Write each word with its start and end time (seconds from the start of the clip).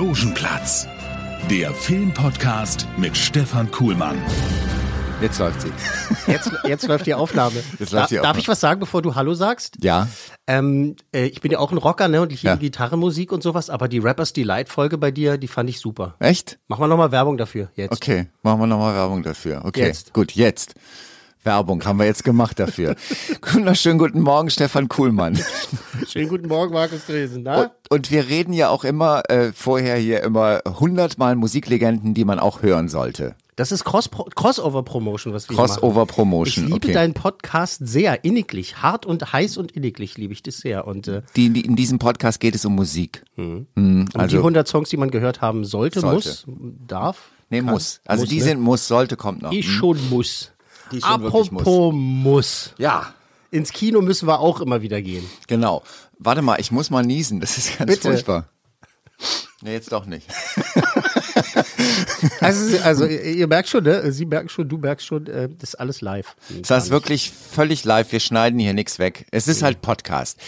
Logenplatz, 0.00 0.86
der 1.48 1.72
Filmpodcast 1.72 2.86
mit 2.98 3.16
Stefan 3.16 3.70
Kuhlmann. 3.70 4.18
Jetzt 5.22 5.38
läuft 5.38 5.62
sie. 5.62 5.72
Jetzt, 6.30 6.50
jetzt 6.68 6.86
läuft 6.86 7.06
die 7.06 7.14
Aufnahme. 7.14 7.54
Jetzt 7.78 7.92
läuft 7.92 8.10
die 8.10 8.16
Da- 8.16 8.20
Darf 8.20 8.30
Aufnahme. 8.32 8.38
ich 8.40 8.48
was 8.48 8.60
sagen, 8.60 8.78
bevor 8.80 9.00
du 9.00 9.14
Hallo 9.14 9.32
sagst? 9.32 9.78
Ja, 9.82 10.06
Ähm, 10.46 10.96
äh, 11.14 11.24
ich 11.24 11.40
bin 11.40 11.50
ja 11.50 11.60
auch 11.60 11.72
ein 11.72 11.78
Rocker, 11.78 12.08
ne? 12.08 12.20
Und 12.20 12.30
ich 12.30 12.42
liebe 12.42 12.52
Ja. 12.56 12.60
Gitarrenmusik 12.60 13.32
und 13.32 13.42
sowas, 13.42 13.70
aber 13.70 13.88
die 13.88 13.98
Rappers 13.98 14.34
Delight 14.34 14.68
Folge 14.68 14.98
bei 14.98 15.10
dir, 15.10 15.38
die 15.38 15.48
fand 15.48 15.70
ich 15.70 15.80
super. 15.80 16.14
echt? 16.18 16.58
Machen 16.68 16.82
wir 16.82 16.88
nochmal 16.88 17.10
Werbung 17.10 17.38
dafür 17.38 17.70
jetzt. 17.74 17.92
Okay, 17.92 18.26
machen 18.42 18.60
wir 18.60 18.66
nochmal 18.66 18.94
Werbung 18.94 19.22
dafür. 19.22 19.62
Okay, 19.64 19.86
Jetzt. 19.86 20.12
gut, 20.12 20.32
jetzt. 20.32 20.74
Werbung 21.46 21.82
haben 21.84 21.98
wir 21.98 22.06
jetzt 22.06 22.24
gemacht 22.24 22.58
dafür. 22.58 22.96
Wunderschönen 23.52 23.98
guten 23.98 24.20
Morgen, 24.20 24.50
Stefan 24.50 24.88
Kuhlmann. 24.88 25.38
Schönen 26.08 26.28
guten 26.28 26.48
Morgen, 26.48 26.74
Markus 26.74 27.06
Dresen. 27.06 27.38
Und, 27.38 27.44
Na? 27.44 27.70
und 27.88 28.10
wir 28.10 28.28
reden 28.28 28.52
ja 28.52 28.68
auch 28.68 28.84
immer, 28.84 29.22
äh, 29.30 29.52
vorher 29.54 29.96
hier 29.96 30.22
immer 30.24 30.60
hundertmal 30.66 31.36
Musiklegenden, 31.36 32.12
die 32.14 32.24
man 32.24 32.40
auch 32.40 32.62
hören 32.62 32.88
sollte. 32.88 33.36
Das 33.54 33.72
ist 33.72 33.84
Cross 33.84 34.10
Crossover 34.34 34.82
Promotion, 34.82 35.32
was 35.32 35.48
wir 35.48 35.56
hier 35.56 35.62
machen. 35.62 35.74
Crossover 35.80 36.04
Promotion, 36.04 36.64
Ich 36.64 36.72
liebe 36.72 36.86
okay. 36.88 36.92
deinen 36.92 37.14
Podcast 37.14 37.80
sehr 37.86 38.22
inniglich, 38.24 38.82
hart 38.82 39.06
und 39.06 39.32
heiß 39.32 39.56
und 39.56 39.72
inniglich 39.72 40.18
liebe 40.18 40.34
ich 40.34 40.42
das 40.42 40.58
sehr 40.58 40.86
und 40.86 41.08
äh, 41.08 41.22
Die, 41.36 41.48
die, 41.50 41.62
in 41.62 41.74
diesem 41.76 41.98
Podcast 41.98 42.40
geht 42.40 42.54
es 42.54 42.66
um 42.66 42.74
Musik. 42.74 43.22
Mhm, 43.36 43.66
und 43.76 44.12
die 44.12 44.18
also, 44.18 44.36
100 44.38 44.68
Songs, 44.68 44.90
die 44.90 44.98
man 44.98 45.10
gehört 45.10 45.40
haben 45.40 45.64
sollte, 45.64 46.00
Sollte. 46.00 46.28
muss, 46.28 46.44
darf, 46.86 47.30
nee, 47.48 47.60
kann, 47.60 47.70
muss. 47.70 48.00
Also 48.04 48.24
muss, 48.24 48.30
die 48.30 48.38
ne? 48.38 48.42
sind 48.42 48.60
muss, 48.60 48.88
sollte, 48.88 49.16
kommt 49.16 49.40
noch. 49.42 49.50
die 49.50 49.62
Hm. 49.62 49.70
schon 49.70 50.08
muss. 50.10 50.50
Die 50.92 51.00
schon 51.00 51.22
wirklich 51.22 51.50
Apropos 51.52 51.92
muss. 51.94 52.74
Ja, 52.78 53.12
Ins 53.50 53.72
Kino 53.72 54.00
müssen 54.02 54.26
wir 54.28 54.40
auch 54.40 54.60
immer 54.60 54.82
wieder 54.82 55.00
gehen. 55.02 55.24
genau. 55.46 55.82
Warte 56.18 56.40
mal, 56.42 56.58
ich 56.60 56.70
muss 56.70 56.90
mal 56.90 57.02
niesen, 57.02 57.40
das 57.40 57.58
ist 57.58 57.78
ganz 57.78 57.90
Bitte. 57.90 58.08
furchtbar. 58.08 58.48
Nee, 59.62 59.72
jetzt 59.72 59.92
doch 59.92 60.06
nicht. 60.06 60.26
Also, 62.40 62.78
also 62.82 63.06
ihr, 63.06 63.22
ihr 63.22 63.46
merkt 63.46 63.68
schon, 63.68 63.84
ne? 63.84 64.12
Sie 64.12 64.26
merken 64.26 64.48
schon, 64.48 64.68
du 64.68 64.78
merkst 64.78 65.06
schon, 65.06 65.26
äh, 65.26 65.48
das 65.48 65.70
ist 65.70 65.74
alles 65.76 66.00
live. 66.00 66.36
Das 66.62 66.84
ist 66.84 66.90
wirklich 66.90 67.30
völlig 67.30 67.84
live. 67.84 68.12
Wir 68.12 68.20
schneiden 68.20 68.58
hier 68.58 68.74
nichts 68.74 68.98
weg. 68.98 69.26
Es 69.30 69.48
ist 69.48 69.62
halt 69.62 69.80
Podcast. 69.82 70.38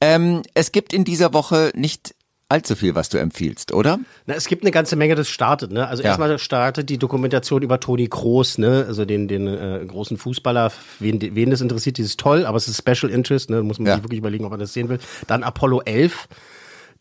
Ähm, 0.00 0.42
es 0.54 0.72
gibt 0.72 0.92
in 0.92 1.04
dieser 1.04 1.32
Woche 1.32 1.72
nicht 1.74 2.13
allzu 2.48 2.76
viel, 2.76 2.94
was 2.94 3.08
du 3.08 3.18
empfiehlst, 3.18 3.72
oder? 3.72 3.98
Na, 4.26 4.34
es 4.34 4.46
gibt 4.46 4.62
eine 4.62 4.70
ganze 4.70 4.96
Menge, 4.96 5.14
das 5.14 5.28
startet, 5.28 5.72
ne? 5.72 5.88
Also 5.88 6.02
Ja. 6.02 6.10
erstmal 6.10 6.38
startet 6.38 6.90
die 6.90 6.98
Dokumentation 6.98 7.62
über 7.62 7.80
Toni 7.80 8.08
Kroos, 8.08 8.58
ne? 8.58 8.84
Also 8.86 9.04
den, 9.04 9.28
den 9.28 9.46
äh, 9.46 9.84
großen 9.86 10.16
Fußballer. 10.18 10.70
Wen, 11.00 11.20
wen 11.34 11.50
das 11.50 11.60
interessiert, 11.60 11.98
das 11.98 12.06
ist 12.06 12.20
toll, 12.20 12.46
aber 12.46 12.56
es 12.56 12.68
ist 12.68 12.78
Special 12.78 13.10
Interest, 13.12 13.50
ne? 13.50 13.56
Da 13.56 13.62
muss 13.62 13.78
man 13.78 13.86
Ja. 13.88 13.94
sich 13.96 14.04
wirklich 14.04 14.18
überlegen, 14.18 14.44
ob 14.44 14.50
man 14.50 14.60
das 14.60 14.72
sehen 14.72 14.88
will. 14.88 14.98
Dann 15.26 15.42
Apollo 15.42 15.82
11. 15.82 16.28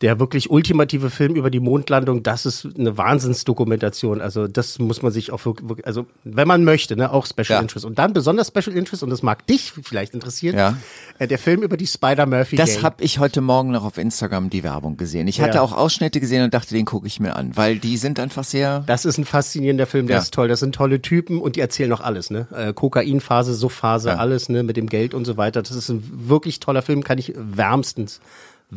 Der 0.03 0.19
wirklich 0.19 0.51
ultimative 0.51 1.09
Film 1.09 1.33
über 1.35 1.49
die 1.49 1.59
Mondlandung, 1.61 2.21
das 2.21 2.45
ist 2.45 2.67
eine 2.77 2.97
Wahnsinnsdokumentation. 2.97 4.21
Also 4.21 4.47
das 4.47 4.77
muss 4.77 5.01
man 5.01 5.11
sich 5.11 5.31
auch 5.31 5.43
wirklich, 5.45 5.87
also 5.87 6.05
wenn 6.25 6.47
man 6.47 6.63
möchte, 6.63 6.95
ne, 6.95 7.11
auch 7.11 7.25
Special 7.25 7.45
Ja. 7.57 7.59
Interest. 7.61 7.85
Und 7.85 7.97
dann 7.99 8.13
besonders 8.13 8.47
Special 8.49 8.75
Interest, 8.75 9.01
und 9.01 9.09
das 9.09 9.23
mag 9.23 9.47
dich 9.47 9.71
vielleicht 9.81 10.13
interessieren, 10.13 10.57
Ja. 10.57 10.77
äh, 11.19 11.27
der 11.27 11.39
Film 11.39 11.63
über 11.63 11.77
die 11.77 11.87
Spider-Murphy 11.87 12.57
Das 12.57 12.83
habe 12.83 13.03
ich 13.03 13.19
heute 13.19 13.41
Morgen 13.41 13.71
noch 13.71 13.85
auf 13.85 13.97
Instagram 13.97 14.49
die 14.49 14.61
Werbung 14.63 14.97
gesehen. 14.97 15.27
Ich 15.27 15.39
hatte 15.41 15.55
Ja. 15.55 15.61
auch 15.61 15.71
Ausschnitte 15.71 16.19
gesehen 16.19 16.43
und 16.43 16.53
dachte, 16.53 16.73
den 16.75 16.85
gucke 16.85 17.07
ich 17.07 17.19
mir 17.19 17.35
an, 17.35 17.55
weil 17.55 17.79
die 17.79 17.95
sind 17.97 18.19
einfach 18.19 18.43
sehr. 18.43 18.83
Das 18.85 19.05
ist 19.05 19.17
ein 19.17 19.25
faszinierender 19.25 19.85
Film, 19.87 20.07
der 20.07 20.19
ist 20.19 20.33
toll. 20.33 20.47
Das 20.49 20.59
sind 20.59 20.75
tolle 20.75 21.01
Typen 21.01 21.39
und 21.39 21.55
die 21.55 21.61
erzählen 21.61 21.89
noch 21.89 22.01
alles, 22.01 22.29
ne? 22.29 22.47
Äh, 22.53 22.73
Kokainphase, 22.73 23.53
Suffphase, 23.53 24.09
Ja. 24.09 24.15
alles, 24.17 24.49
ne? 24.49 24.63
Mit 24.63 24.75
dem 24.75 24.87
Geld 24.87 25.13
und 25.13 25.23
so 25.25 25.37
weiter. 25.37 25.61
Das 25.61 25.71
ist 25.71 25.87
ein 25.89 26.03
wirklich 26.27 26.59
toller 26.59 26.81
Film, 26.81 27.03
kann 27.05 27.17
ich 27.17 27.33
wärmstens, 27.37 28.19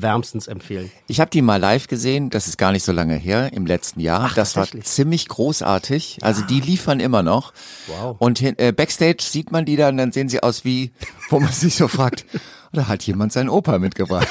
wärmstens 0.03 0.47
empfehlen. 0.47 0.91
Ich 1.07 1.21
habe 1.21 1.31
die 1.31 1.43
mal 1.43 1.57
live 1.57 1.87
gesehen, 1.87 2.31
das 2.31 2.47
ist 2.47 2.59
gar 2.59 2.73
nicht 2.73 2.85
so 2.85 2.93
lange 2.93 3.15
her, 3.15 3.53
im 3.53 3.67
letzten 3.67 4.01
Jahr. 4.01 4.31
das 4.35 4.57
war 4.57 4.67
ziemlich 4.83 5.29
großartig. 5.29 6.19
Also 6.23 6.43
die 6.43 6.61
liefern 6.61 7.01
immer 7.01 7.23
noch. 7.23 7.53
Wow. 7.87 8.17
Und 8.19 8.39
hin, 8.39 8.59
äh, 8.59 8.73
backstage 8.73 9.23
sieht 9.23 9.53
man 9.53 9.65
die 9.65 9.77
dann, 9.77 9.97
dann 9.97 10.13
sehen 10.13 10.29
sie 10.29 10.43
aus 10.43 10.65
wie, 10.65 10.93
wo 11.31 11.41
man 11.41 11.53
sich 11.53 11.77
so 11.77 11.89
fragt, 11.89 12.25
oder 12.73 12.89
hat 12.89 13.03
jemand 13.05 13.33
seinen 13.33 13.49
Opa 13.49 13.79
mitgebracht? 13.79 14.29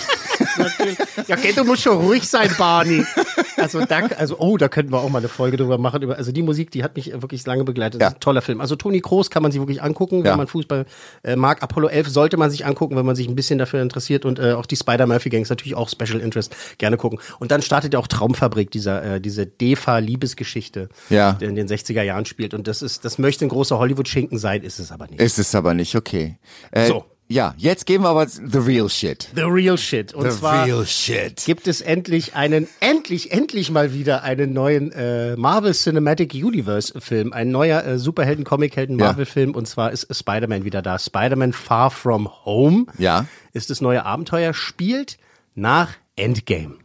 Ja, 1.27 1.37
okay, 1.37 1.53
du 1.55 1.63
musst 1.63 1.83
schon 1.83 1.97
ruhig 1.97 2.27
sein, 2.27 2.49
Barney. 2.57 3.03
Also, 3.57 3.83
da, 3.85 3.99
also, 4.17 4.37
oh, 4.39 4.57
da 4.57 4.67
könnten 4.67 4.91
wir 4.91 4.99
auch 4.99 5.09
mal 5.09 5.19
eine 5.19 5.27
Folge 5.27 5.57
drüber 5.57 5.77
machen. 5.77 6.01
Über, 6.01 6.17
also 6.17 6.31
die 6.31 6.41
Musik, 6.43 6.71
die 6.71 6.83
hat 6.83 6.95
mich 6.95 7.11
wirklich 7.21 7.45
lange 7.45 7.63
begleitet. 7.63 8.01
Das 8.01 8.05
Ja. 8.05 8.09
ist 8.09 8.15
ein 8.17 8.19
toller 8.19 8.41
Film. 8.41 8.61
Also 8.61 8.75
Toni 8.75 9.01
Kroos 9.01 9.29
kann 9.29 9.43
man 9.43 9.51
sich 9.51 9.59
wirklich 9.61 9.81
angucken, 9.81 10.19
wenn 10.23 10.31
Ja. 10.31 10.37
man 10.37 10.47
Fußball 10.47 10.85
äh, 11.23 11.35
mag. 11.35 11.63
Apollo 11.63 11.87
11 11.87 12.09
sollte 12.09 12.37
man 12.37 12.49
sich 12.51 12.65
angucken, 12.65 12.95
wenn 12.95 13.05
man 13.05 13.15
sich 13.15 13.27
ein 13.27 13.35
bisschen 13.35 13.57
dafür 13.59 13.81
interessiert. 13.81 14.25
Und 14.25 14.39
äh, 14.39 14.53
auch 14.53 14.65
die 14.65 14.75
Spider-Murphy 14.75 15.29
Gang 15.29 15.43
ist 15.43 15.49
natürlich 15.49 15.75
auch 15.75 15.89
Special 15.89 16.19
Interest. 16.19 16.55
Gerne 16.77 16.97
gucken. 16.97 17.19
Und 17.39 17.51
dann 17.51 17.61
startet 17.61 17.93
ja 17.93 17.99
auch 17.99 18.07
Traumfabrik, 18.07 18.71
dieser, 18.71 19.15
äh, 19.15 19.21
diese 19.21 19.45
DEFA-Liebesgeschichte, 19.45 20.89
Ja. 21.09 21.33
der 21.33 21.49
in 21.49 21.55
den 21.55 21.67
60er 21.67 22.03
Jahren 22.03 22.25
spielt. 22.25 22.53
Und 22.53 22.67
das 22.67 22.81
ist, 22.81 23.05
das 23.05 23.17
möchte 23.17 23.45
ein 23.45 23.49
großer 23.49 23.79
Hollywood-Schinken 23.79 24.37
sein, 24.37 24.61
ist 24.63 24.79
es 24.79 24.91
aber 24.91 25.07
nicht. 25.07 25.19
Ist 25.21 25.39
es 25.39 25.55
aber 25.55 25.73
nicht, 25.73 25.95
okay. 25.95 26.37
Äh, 26.71 26.87
So. 26.87 27.05
Ja, 27.27 27.55
jetzt 27.57 27.87
geben 27.87 28.03
wir 28.03 28.09
aber 28.09 28.27
the 28.27 28.59
real 28.59 28.87
shit. 28.87 29.29
The 29.35 29.41
real 29.41 29.77
shit. 29.79 30.13
Und 30.13 30.31
zwar 30.31 30.67
shit. 30.85 31.43
gibt 31.45 31.67
es 31.67 31.81
endlich 31.81 32.35
einen, 32.35 32.67
endlich, 32.81 33.31
endlich 33.31 33.71
mal 33.71 33.93
wieder 33.93 34.21
einen 34.21 34.53
neuen 34.53 34.91
äh, 34.91 35.35
Marvel 35.35 35.73
Cinematic 35.73 36.35
Universe 36.35 36.93
Film. 37.01 37.33
Ein 37.33 37.49
neuer 37.49 37.83
äh, 37.83 37.97
Superhelden-Comic-Helden-Marvel-Film. 37.97 39.55
Und 39.55 39.67
zwar 39.67 39.91
ist 39.91 40.07
Spider-Man 40.15 40.65
wieder 40.65 40.83
da. 40.83 40.99
Spider-Man 40.99 41.53
Far 41.53 41.89
From 41.89 42.29
Home 42.45 42.85
Ja. 42.99 43.25
ist 43.53 43.71
das 43.71 43.81
neue 43.81 44.05
Abenteuer, 44.05 44.53
spielt 44.53 45.17
nach 45.55 45.93
Endgame. 46.15 46.75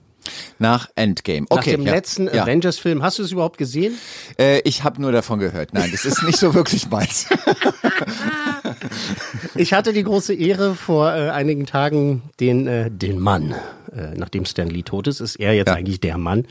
Nach 0.58 0.88
Endgame. 0.94 1.46
Nach 1.50 1.58
Okay. 1.58 1.72
dem 1.72 1.82
ja. 1.82 1.92
letzten 1.92 2.26
ja. 2.32 2.44
Avengers-Film. 2.44 3.02
Hast 3.02 3.18
du 3.18 3.22
es 3.24 3.32
überhaupt 3.32 3.58
gesehen? 3.58 3.94
Äh, 4.38 4.60
ich 4.60 4.84
habe 4.84 5.02
nur 5.02 5.12
davon 5.12 5.38
gehört. 5.38 5.74
Nein, 5.74 5.90
das 5.92 6.06
ist 6.06 6.22
nicht 6.22 6.38
so 6.38 6.54
wirklich 6.54 6.88
meins. 6.88 7.26
Ich 9.54 9.72
hatte 9.72 9.92
die 9.92 10.03
große 10.03 10.34
Ehre, 10.34 10.75
vor 10.75 11.12
äh, 11.12 11.31
einigen 11.31 11.66
Tagen 11.66 12.22
den, 12.41 12.66
äh, 12.66 12.91
den 12.91 13.19
Mann, 13.19 13.54
äh, 13.94 14.14
nachdem 14.16 14.44
Stan 14.44 14.69
Lee 14.69 14.82
tot 14.82 15.06
ist, 15.06 15.20
ist 15.20 15.36
er 15.36 15.53
jetzt 15.54 15.69
Ja. 15.69 15.75
eigentlich 15.75 16.00
der 16.00 16.19
Mann. 16.19 16.47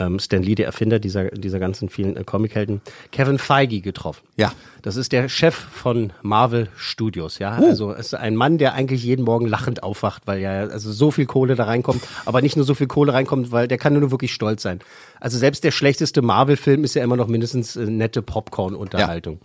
Ähm, 0.00 0.20
Stan 0.20 0.40
Lee, 0.40 0.54
der 0.54 0.66
Erfinder 0.66 1.00
dieser, 1.00 1.24
dieser 1.30 1.58
ganzen 1.58 1.88
vielen 1.88 2.16
äh, 2.16 2.22
Comichelden, 2.22 2.80
Kevin 3.10 3.38
Feige 3.38 3.80
getroffen. 3.80 4.22
Ja. 4.36 4.52
Das 4.82 4.94
ist 4.94 5.10
der 5.10 5.28
Chef 5.28 5.56
von 5.56 6.12
Marvel 6.22 6.68
Studios, 6.76 7.40
ja. 7.40 7.58
Uh. 7.58 7.64
Also 7.66 7.92
es 7.92 8.06
ist 8.06 8.14
ein 8.14 8.36
Mann, 8.36 8.58
der 8.58 8.74
eigentlich 8.74 9.02
jeden 9.02 9.24
Morgen 9.24 9.48
lachend 9.48 9.82
aufwacht, 9.82 10.22
weil 10.26 10.38
ja 10.40 10.60
also 10.68 10.92
so 10.92 11.10
viel 11.10 11.26
Kohle 11.26 11.56
da 11.56 11.64
reinkommt, 11.64 12.00
aber 12.26 12.42
nicht 12.42 12.54
nur 12.54 12.64
so 12.64 12.74
viel 12.74 12.86
Kohle 12.86 13.12
reinkommt, 13.12 13.50
weil 13.50 13.66
der 13.66 13.76
kann 13.78 13.98
nur 13.98 14.12
wirklich 14.12 14.32
stolz 14.32 14.62
sein. 14.62 14.78
Also 15.18 15.36
selbst 15.36 15.64
der 15.64 15.72
schlechteste 15.72 16.22
Marvel-Film 16.22 16.84
ist 16.84 16.94
ja 16.94 17.02
immer 17.02 17.16
noch 17.16 17.26
mindestens 17.26 17.74
äh, 17.74 17.84
nette 17.86 18.22
Popcorn-Unterhaltung. 18.22 19.40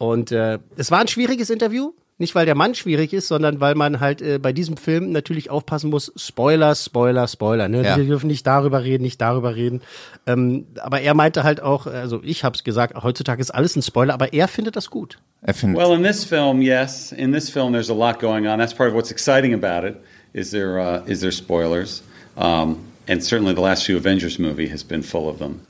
Und 0.00 0.32
äh, 0.32 0.58
es 0.76 0.90
war 0.90 1.00
ein 1.00 1.08
schwieriges 1.08 1.50
Interview. 1.50 1.92
Nicht, 2.16 2.34
weil 2.34 2.46
der 2.46 2.54
Mann 2.54 2.74
schwierig 2.74 3.12
ist, 3.12 3.28
sondern 3.28 3.60
weil 3.60 3.74
man 3.74 4.00
halt 4.00 4.22
äh, 4.22 4.38
bei 4.38 4.52
diesem 4.54 4.78
Film 4.78 5.12
natürlich 5.12 5.50
aufpassen 5.50 5.90
muss. 5.90 6.10
Spoiler, 6.16 6.74
Spoiler, 6.74 7.28
Spoiler. 7.28 7.68
Ne? 7.68 7.82
Ja. 7.82 7.96
Wir 7.98 8.04
dürfen 8.04 8.26
nicht 8.26 8.46
darüber 8.46 8.82
reden, 8.82 9.02
nicht 9.02 9.20
darüber 9.20 9.56
reden. 9.56 9.82
Ähm, 10.26 10.66
aber 10.80 11.02
er 11.02 11.12
meinte 11.12 11.44
halt 11.44 11.62
auch, 11.62 11.86
also 11.86 12.20
ich 12.22 12.44
habe 12.44 12.56
es 12.56 12.64
gesagt, 12.64 13.02
heutzutage 13.02 13.42
ist 13.42 13.50
alles 13.50 13.76
ein 13.76 13.82
Spoiler, 13.82 14.14
aber 14.14 14.32
er 14.32 14.48
findet 14.48 14.76
das 14.76 14.88
gut. 14.88 15.18
Er 15.42 15.52
findet, 15.52 15.78
Well, 15.78 15.94
in 15.94 16.02
this 16.02 16.24
film, 16.24 16.62
yes. 16.62 17.12
In 17.12 17.32
this 17.32 17.50
film, 17.50 17.72
there's 17.72 17.90
a 17.90 17.94
lot 17.94 18.18
going 18.20 18.46
on. 18.46 18.58
That's 18.58 18.74
part 18.74 18.88
of 18.90 18.94
what's 18.94 19.10
exciting 19.10 19.52
about 19.52 19.86
it. 19.86 19.96
Is 20.32 20.50
there 20.50 20.78
uh, 20.78 21.02
is 21.06 21.20
there 21.20 21.32
spoilers? 21.32 22.02
Um, 22.36 22.78
and 23.06 23.22
certainly, 23.22 23.54
the 23.54 23.62
last 23.62 23.84
few 23.84 23.98
Avengers 23.98 24.38
movie 24.38 24.68
has 24.68 24.82
been 24.82 25.02
full 25.02 25.28
of 25.28 25.38
them. 25.38 25.60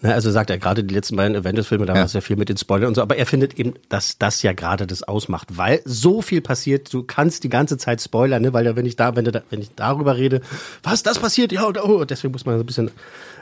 Ne, 0.00 0.14
also 0.14 0.30
sagt 0.30 0.48
er 0.50 0.58
gerade 0.58 0.84
die 0.84 0.94
letzten 0.94 1.16
beiden 1.16 1.36
Avengers-Filme, 1.36 1.84
da 1.84 1.92
war 1.92 2.00
Ja. 2.00 2.04
es 2.06 2.12
ja 2.12 2.20
viel 2.20 2.36
mit 2.36 2.48
den 2.48 2.56
Spoilern 2.56 2.86
und 2.88 2.94
so, 2.94 3.02
aber 3.02 3.16
er 3.16 3.26
findet 3.26 3.58
eben, 3.58 3.74
dass 3.88 4.16
das 4.16 4.42
ja 4.42 4.52
gerade 4.52 4.86
das 4.86 5.02
ausmacht, 5.02 5.56
weil 5.56 5.80
so 5.84 6.22
viel 6.22 6.40
passiert, 6.40 6.92
du 6.94 7.02
kannst 7.02 7.42
die 7.42 7.48
ganze 7.48 7.78
Zeit 7.78 8.00
spoilern, 8.00 8.42
ne, 8.42 8.52
weil 8.52 8.64
ja, 8.66 8.76
wenn 8.76 8.86
ich 8.86 8.94
da, 8.94 9.16
wenn, 9.16 9.24
du 9.24 9.32
da, 9.32 9.42
wenn 9.50 9.60
ich 9.60 9.74
darüber 9.74 10.16
rede, 10.16 10.40
was, 10.84 11.02
das 11.02 11.18
passiert, 11.18 11.50
ja, 11.50 11.64
und, 11.64 11.82
oh, 11.82 12.04
deswegen 12.04 12.30
muss 12.30 12.46
man 12.46 12.54
so 12.56 12.62
ein 12.62 12.66
bisschen, 12.66 12.92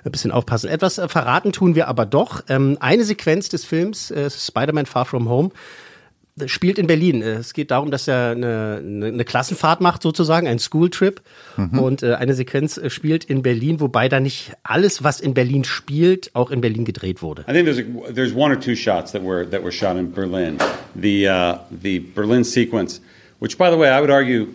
ein 0.04 0.10
bisschen 0.12 0.30
aufpassen. 0.32 0.70
Etwas 0.70 0.96
äh, 0.96 1.08
verraten 1.08 1.52
tun 1.52 1.74
wir 1.74 1.88
aber 1.88 2.06
doch. 2.06 2.42
Ähm, 2.48 2.78
eine 2.80 3.04
Sequenz 3.04 3.50
des 3.50 3.66
Films, 3.66 4.10
äh, 4.10 4.30
Spider-Man 4.30 4.86
Far 4.86 5.04
From 5.04 5.28
Home, 5.28 5.50
spielt 6.46 6.78
in 6.78 6.86
Berlin. 6.86 7.22
Es 7.22 7.54
geht 7.54 7.70
darum, 7.70 7.90
dass 7.90 8.08
er 8.08 8.32
eine, 8.32 8.80
eine, 8.82 9.06
eine 9.06 9.24
Klassenfahrt 9.24 9.80
macht, 9.80 10.02
sozusagen, 10.02 10.46
ein 10.46 10.58
Schooltrip. 10.58 11.22
Mhm. 11.56 11.78
Und 11.78 12.02
äh, 12.02 12.14
eine 12.14 12.34
Sequenz 12.34 12.76
äh, 12.76 12.90
spielt 12.90 13.24
in 13.24 13.42
Berlin, 13.42 13.80
wobei 13.80 14.08
da 14.08 14.20
nicht 14.20 14.52
alles, 14.62 15.02
was 15.02 15.20
in 15.20 15.34
Berlin 15.34 15.64
spielt, 15.64 16.34
auch 16.34 16.50
in 16.50 16.60
Berlin 16.60 16.84
gedreht 16.84 17.22
wurde. 17.22 17.42
I 17.48 17.52
think 17.52 17.64
there's, 17.64 17.78
a, 17.78 18.12
there's 18.12 18.34
one 18.34 18.52
or 18.52 18.60
two 18.60 18.76
shots 18.76 19.12
that 19.12 19.22
were, 19.22 19.48
that 19.48 19.62
were 19.62 19.72
shot 19.72 19.96
in 19.96 20.12
Berlin. 20.12 20.58
The, 20.94 21.28
uh, 21.28 21.58
the 21.70 22.00
Berlin 22.00 22.44
sequence, 22.44 23.00
which, 23.38 23.56
by 23.56 23.70
the 23.70 23.76
way, 23.76 23.88
I 23.88 24.00
would 24.00 24.10
argue 24.10 24.48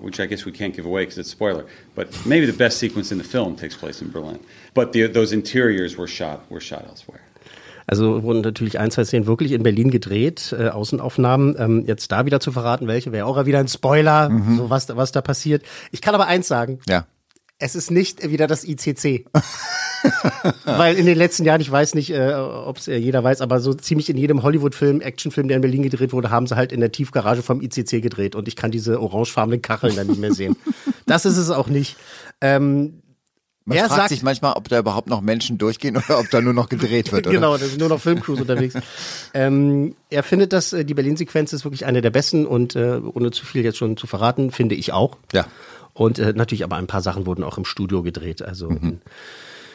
which 0.00 0.18
I 0.18 0.26
guess 0.26 0.44
we 0.44 0.52
can't 0.52 0.74
give 0.74 0.84
away 0.84 1.02
because 1.02 1.18
it's 1.18 1.30
spoiler, 1.30 1.64
but 1.94 2.26
maybe 2.26 2.44
the 2.44 2.52
best 2.52 2.78
sequence 2.78 3.12
in 3.12 3.18
the 3.18 3.24
film 3.24 3.56
takes 3.56 3.76
place 3.76 4.02
in 4.02 4.10
Berlin. 4.10 4.40
But 4.74 4.92
the, 4.92 5.06
those 5.06 5.32
interiors 5.32 5.96
were 5.96 6.08
shot 6.08 6.50
were 6.50 6.60
shot 6.60 6.84
elsewhere. 6.86 7.21
Also 7.86 8.22
wurden 8.22 8.40
natürlich 8.40 8.78
ein, 8.78 8.90
zwei 8.90 9.04
Szenen 9.04 9.26
wirklich 9.26 9.52
in 9.52 9.62
Berlin 9.62 9.90
gedreht, 9.90 10.54
äh, 10.58 10.68
Außenaufnahmen. 10.68 11.56
Ähm, 11.58 11.84
jetzt 11.86 12.12
da 12.12 12.26
wieder 12.26 12.40
zu 12.40 12.52
verraten, 12.52 12.86
welche, 12.86 13.12
wäre 13.12 13.26
auch 13.26 13.44
wieder 13.46 13.58
ein 13.58 13.68
Spoiler, 13.68 14.28
mhm. 14.28 14.56
so 14.56 14.70
was, 14.70 14.88
was 14.94 15.12
da 15.12 15.20
passiert. 15.20 15.62
Ich 15.90 16.00
kann 16.00 16.14
aber 16.14 16.26
eins 16.26 16.48
sagen. 16.48 16.80
Ja. 16.88 17.06
Es 17.58 17.76
ist 17.76 17.92
nicht 17.92 18.28
wieder 18.28 18.48
das 18.48 18.64
ICC. 18.64 19.26
Weil 20.64 20.96
in 20.96 21.06
den 21.06 21.16
letzten 21.16 21.44
Jahren, 21.44 21.60
ich 21.60 21.70
weiß 21.70 21.94
nicht, 21.94 22.10
äh, 22.10 22.32
ob 22.34 22.78
es 22.78 22.88
äh, 22.88 22.96
jeder 22.96 23.22
weiß, 23.22 23.40
aber 23.40 23.60
so 23.60 23.72
ziemlich 23.72 24.10
in 24.10 24.16
jedem 24.16 24.42
Hollywood-Film, 24.42 25.00
Actionfilm, 25.00 25.48
der 25.48 25.56
in 25.56 25.60
Berlin 25.60 25.82
gedreht 25.82 26.12
wurde, 26.12 26.30
haben 26.30 26.46
sie 26.48 26.56
halt 26.56 26.72
in 26.72 26.80
der 26.80 26.90
Tiefgarage 26.90 27.42
vom 27.42 27.62
ICC 27.62 28.02
gedreht 28.02 28.34
und 28.34 28.48
ich 28.48 28.56
kann 28.56 28.72
diese 28.72 29.00
orangefarbenen 29.00 29.62
Kacheln 29.62 29.94
dann 29.94 30.08
nicht 30.08 30.20
mehr 30.20 30.32
sehen. 30.32 30.56
Das 31.04 31.24
ist 31.24 31.36
es 31.36 31.50
auch 31.50 31.66
nicht. 31.66 31.96
Ähm, 32.40 33.01
man 33.64 33.78
er 33.78 33.84
fragt 33.86 33.96
sagt, 33.96 34.08
sich 34.08 34.22
manchmal, 34.22 34.54
ob 34.54 34.68
da 34.68 34.78
überhaupt 34.78 35.08
noch 35.08 35.20
Menschen 35.20 35.58
durchgehen 35.58 35.96
oder 36.08 36.18
ob 36.18 36.30
da 36.30 36.40
nur 36.40 36.52
noch 36.52 36.68
gedreht 36.68 37.12
wird. 37.12 37.26
Oder? 37.26 37.34
genau, 37.34 37.56
da 37.56 37.66
sind 37.66 37.78
nur 37.78 37.88
noch 37.88 38.00
Filmcrews 38.00 38.40
unterwegs. 38.42 38.74
Ähm, 39.34 39.94
er 40.10 40.22
findet, 40.22 40.52
dass 40.52 40.72
äh, 40.72 40.84
die 40.84 40.94
Berlin-Sequenz 40.94 41.52
ist 41.52 41.64
wirklich 41.64 41.86
eine 41.86 42.00
der 42.00 42.10
besten 42.10 42.46
und 42.46 42.74
äh, 42.74 43.00
ohne 43.02 43.30
zu 43.30 43.46
viel 43.46 43.64
jetzt 43.64 43.78
schon 43.78 43.96
zu 43.96 44.06
verraten, 44.06 44.50
finde 44.50 44.74
ich 44.74 44.92
auch. 44.92 45.16
Ja. 45.32 45.46
Und 45.94 46.18
äh, 46.18 46.32
natürlich 46.34 46.64
aber 46.64 46.76
ein 46.76 46.86
paar 46.86 47.02
Sachen 47.02 47.26
wurden 47.26 47.44
auch 47.44 47.58
im 47.58 47.64
Studio 47.64 48.02
gedreht. 48.02 48.42
Also 48.42 48.70
mhm. 48.70 49.00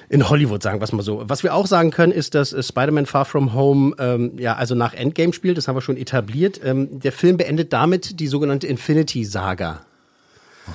in, 0.10 0.30
Hollywood, 0.30 0.64
sagen 0.64 0.80
wir 0.80 0.84
es 0.84 0.92
mal 0.92 1.04
so. 1.04 1.24
Was 1.26 1.44
wir 1.44 1.54
auch 1.54 1.68
sagen 1.68 1.92
können, 1.92 2.12
ist, 2.12 2.36
dass 2.36 2.54
äh, 2.54 2.64
Spider-Man 2.64 3.06
Far 3.06 3.26
From 3.26 3.54
Home 3.54 3.96
ähm, 4.00 4.34
ja 4.38 4.56
also 4.56 4.76
nach 4.76 4.94
Endgame 4.94 5.32
spielt. 5.32 5.58
Das 5.58 5.68
haben 5.68 5.76
wir 5.76 5.82
schon 5.82 5.98
etabliert. 5.98 6.60
Ähm, 6.64 7.00
der 7.00 7.12
Film 7.12 7.38
beendet 7.38 7.72
damit 7.72 8.20
die 8.20 8.28
sogenannte 8.28 8.68
Infinity-Saga. 8.68 9.82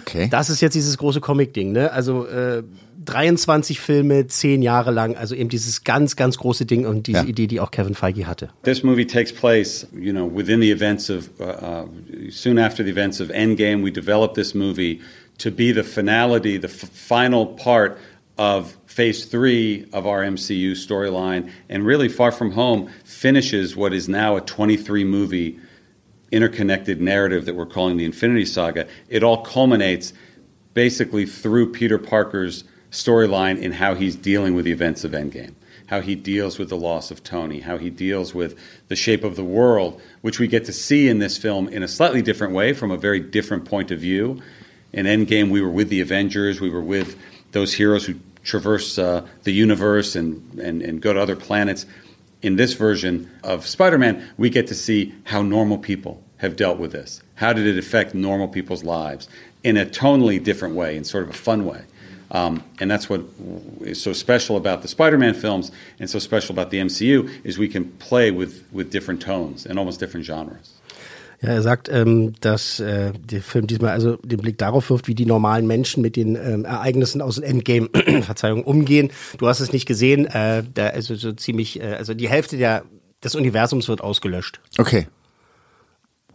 Okay. 0.01 0.29
Das 0.31 0.49
ist 0.49 0.61
jetzt 0.61 0.75
dieses 0.75 0.97
große 0.97 1.21
Comic-Ding, 1.21 1.73
ne? 1.73 1.93
Also 1.93 2.27
äh, 2.27 2.63
23 3.05 3.81
Filme, 3.81 4.27
zehn 4.27 4.63
Jahre 4.63 4.91
lang, 4.91 5.17
also 5.17 5.35
eben 5.35 5.49
dieses 5.49 5.85
ganz, 5.85 6.17
ganz 6.17 6.39
große 6.39 6.67
Ding 6.67 6.87
und 6.87 7.07
diese 7.07 7.21
ja. 7.21 7.25
Idee, 7.25 7.47
die 7.47 7.61
auch 7.61 7.71
Kevin 7.71 7.95
Feige 7.95 8.27
hatte. 8.27 8.51
This 8.63 8.83
movie 8.83 9.07
takes 9.07 9.33
place, 9.33 9.87
you 9.93 10.13
know, 10.13 10.27
within 10.27 10.61
the 10.61 10.71
events 10.71 11.11
of, 11.11 11.31
uh, 11.41 11.45
uh, 11.45 11.87
soon 12.31 12.59
after 12.59 12.85
the 12.85 12.91
events 12.91 13.21
of 13.21 13.31
Endgame, 13.31 13.83
we 13.83 13.91
developed 13.91 14.35
this 14.35 14.55
movie 14.55 15.01
to 15.39 15.51
be 15.51 15.73
the 15.73 15.83
finality, 15.85 16.59
the 16.59 16.69
final 16.69 17.47
part 17.47 17.99
of 18.39 18.77
phase 18.87 19.25
three 19.25 19.87
of 19.93 20.07
our 20.07 20.23
MCU 20.23 20.73
storyline, 20.73 21.51
and 21.69 21.85
really 21.85 22.09
Far 22.09 22.33
From 22.33 22.53
Home 22.53 22.89
finishes 23.05 23.75
what 23.77 23.93
is 23.93 24.09
now 24.09 24.37
a 24.37 24.41
23 24.41 25.05
movie 25.05 25.59
interconnected 26.33 27.01
narrative 27.01 27.45
that 27.45 27.55
we're 27.55 27.67
calling 27.67 27.99
the 27.99 28.05
Infinity 28.05 28.47
Saga, 28.47 28.89
it 29.09 29.23
all 29.23 29.45
culminates 29.45 30.13
basically 30.75 31.27
through 31.27 31.71
Peter 31.71 31.99
Parker's 31.99 32.65
storyline 32.93 33.61
in 33.61 33.73
how 33.73 33.95
he's 33.95 34.15
dealing 34.15 34.55
with 34.55 34.65
the 34.65 34.71
events 34.71 35.03
of 35.03 35.11
Endgame, 35.13 35.55
how 35.87 36.01
he 36.01 36.15
deals 36.15 36.59
with 36.59 36.69
the 36.69 36.77
loss 36.77 37.11
of 37.11 37.25
Tony, 37.25 37.61
how 37.61 37.79
he 37.79 37.91
deals 37.91 38.35
with 38.35 38.57
the 38.89 38.95
shape 38.95 39.25
of 39.25 39.35
the 39.35 39.45
world, 39.45 40.01
which 40.21 40.39
we 40.39 40.47
get 40.47 40.65
to 40.67 40.73
see 40.73 41.09
in 41.09 41.19
this 41.19 41.37
film 41.37 41.69
in 41.69 41.83
a 41.83 41.89
slightly 41.89 42.23
different 42.23 42.55
way 42.55 42.73
from 42.73 42.91
a 42.91 42.97
very 42.97 43.19
different 43.19 43.65
point 43.65 43.91
of 43.91 43.99
view. 43.99 44.41
In 44.93 45.07
Endgame, 45.07 45.51
we 45.51 45.61
were 45.61 45.71
with 45.71 45.89
the 45.89 46.01
Avengers, 46.01 46.61
we 46.61 46.71
were 46.71 46.83
with 46.83 47.19
those 47.53 47.75
heroes 47.75 48.07
who 48.07 48.15
traverse 48.45 48.99
uh, 48.99 49.27
the 49.45 49.53
universe 49.53 50.15
and, 50.15 50.59
and, 50.61 50.83
and 50.83 51.01
go 51.01 51.13
to 51.13 51.21
other 51.21 51.37
planets 51.37 51.87
in 52.43 52.57
this 52.57 52.75
version 52.75 53.31
of 53.43 53.67
Spider 53.67 53.97
Man, 53.97 54.29
we 54.37 54.51
get 54.51 54.67
to 54.67 54.75
see 54.75 55.15
how 55.25 55.43
normal 55.43 55.79
people 55.79 56.23
have 56.39 56.57
dealt 56.57 56.79
with 56.79 56.93
this. 56.93 57.23
How 57.37 57.53
did 57.53 57.67
it 57.67 57.79
affect 57.79 58.15
normal 58.15 58.49
people's 58.49 58.83
lives 58.83 59.29
in 59.63 59.77
a 59.77 59.87
tonally 59.87 60.43
different 60.43 60.75
way, 60.75 60.97
in 60.97 61.05
sort 61.05 61.23
of 61.23 61.31
a 61.31 61.35
fun 61.35 61.65
way? 61.65 61.83
Um, 62.33 62.63
and 62.81 62.91
that's 62.91 63.11
what 63.11 63.21
is 63.83 64.03
so 64.03 64.15
special 64.15 64.57
about 64.57 64.81
the 64.81 64.89
Spider-Man 64.89 65.35
films 65.35 65.71
and 66.01 66.09
so 66.09 66.19
special 66.19 66.59
about 66.59 66.71
the 66.71 66.79
MCU 66.79 67.29
is 67.45 67.59
we 67.59 67.69
can 67.69 67.85
play 67.99 68.31
with 68.31 68.65
with 68.73 68.91
different 68.91 69.21
tones 69.21 69.67
and 69.67 69.79
almost 69.79 70.01
different 70.01 70.25
genres. 70.25 70.73
Ja, 71.43 71.49
er 71.49 71.63
sagt, 71.63 71.89
ähm, 71.89 72.35
dass 72.41 72.79
äh, 72.79 73.13
der 73.13 73.43
Film 73.43 73.67
diesmal 73.67 73.91
also 73.91 74.17
den 74.19 74.41
Blick 74.41 74.59
darauf 74.59 74.89
wirft, 74.91 75.09
wie 75.09 75.15
die 75.15 75.27
normalen 75.27 75.67
Menschen 75.67 76.01
mit 76.01 76.15
den 76.15 76.37
ähm, 76.37 76.65
Ereignissen 76.65 77.21
aus 77.21 77.37
Endgame, 77.39 77.91
Verzeihung, 78.23 78.63
umgehen. 78.63 79.11
Du 79.39 79.49
hast 79.49 79.59
es 79.59 79.73
nicht 79.73 79.85
gesehen, 79.85 80.27
äh, 80.27 80.63
da 80.73 80.89
ist 80.89 81.09
so 81.09 81.33
ziemlich, 81.33 81.81
äh, 81.81 81.95
also 81.95 82.15
die 82.15 82.29
Hälfte 82.29 82.57
der, 82.57 82.85
des 83.25 83.35
Universums 83.35 83.89
wird 83.89 84.01
ausgelöscht. 84.01 84.61
Okay. 84.79 85.09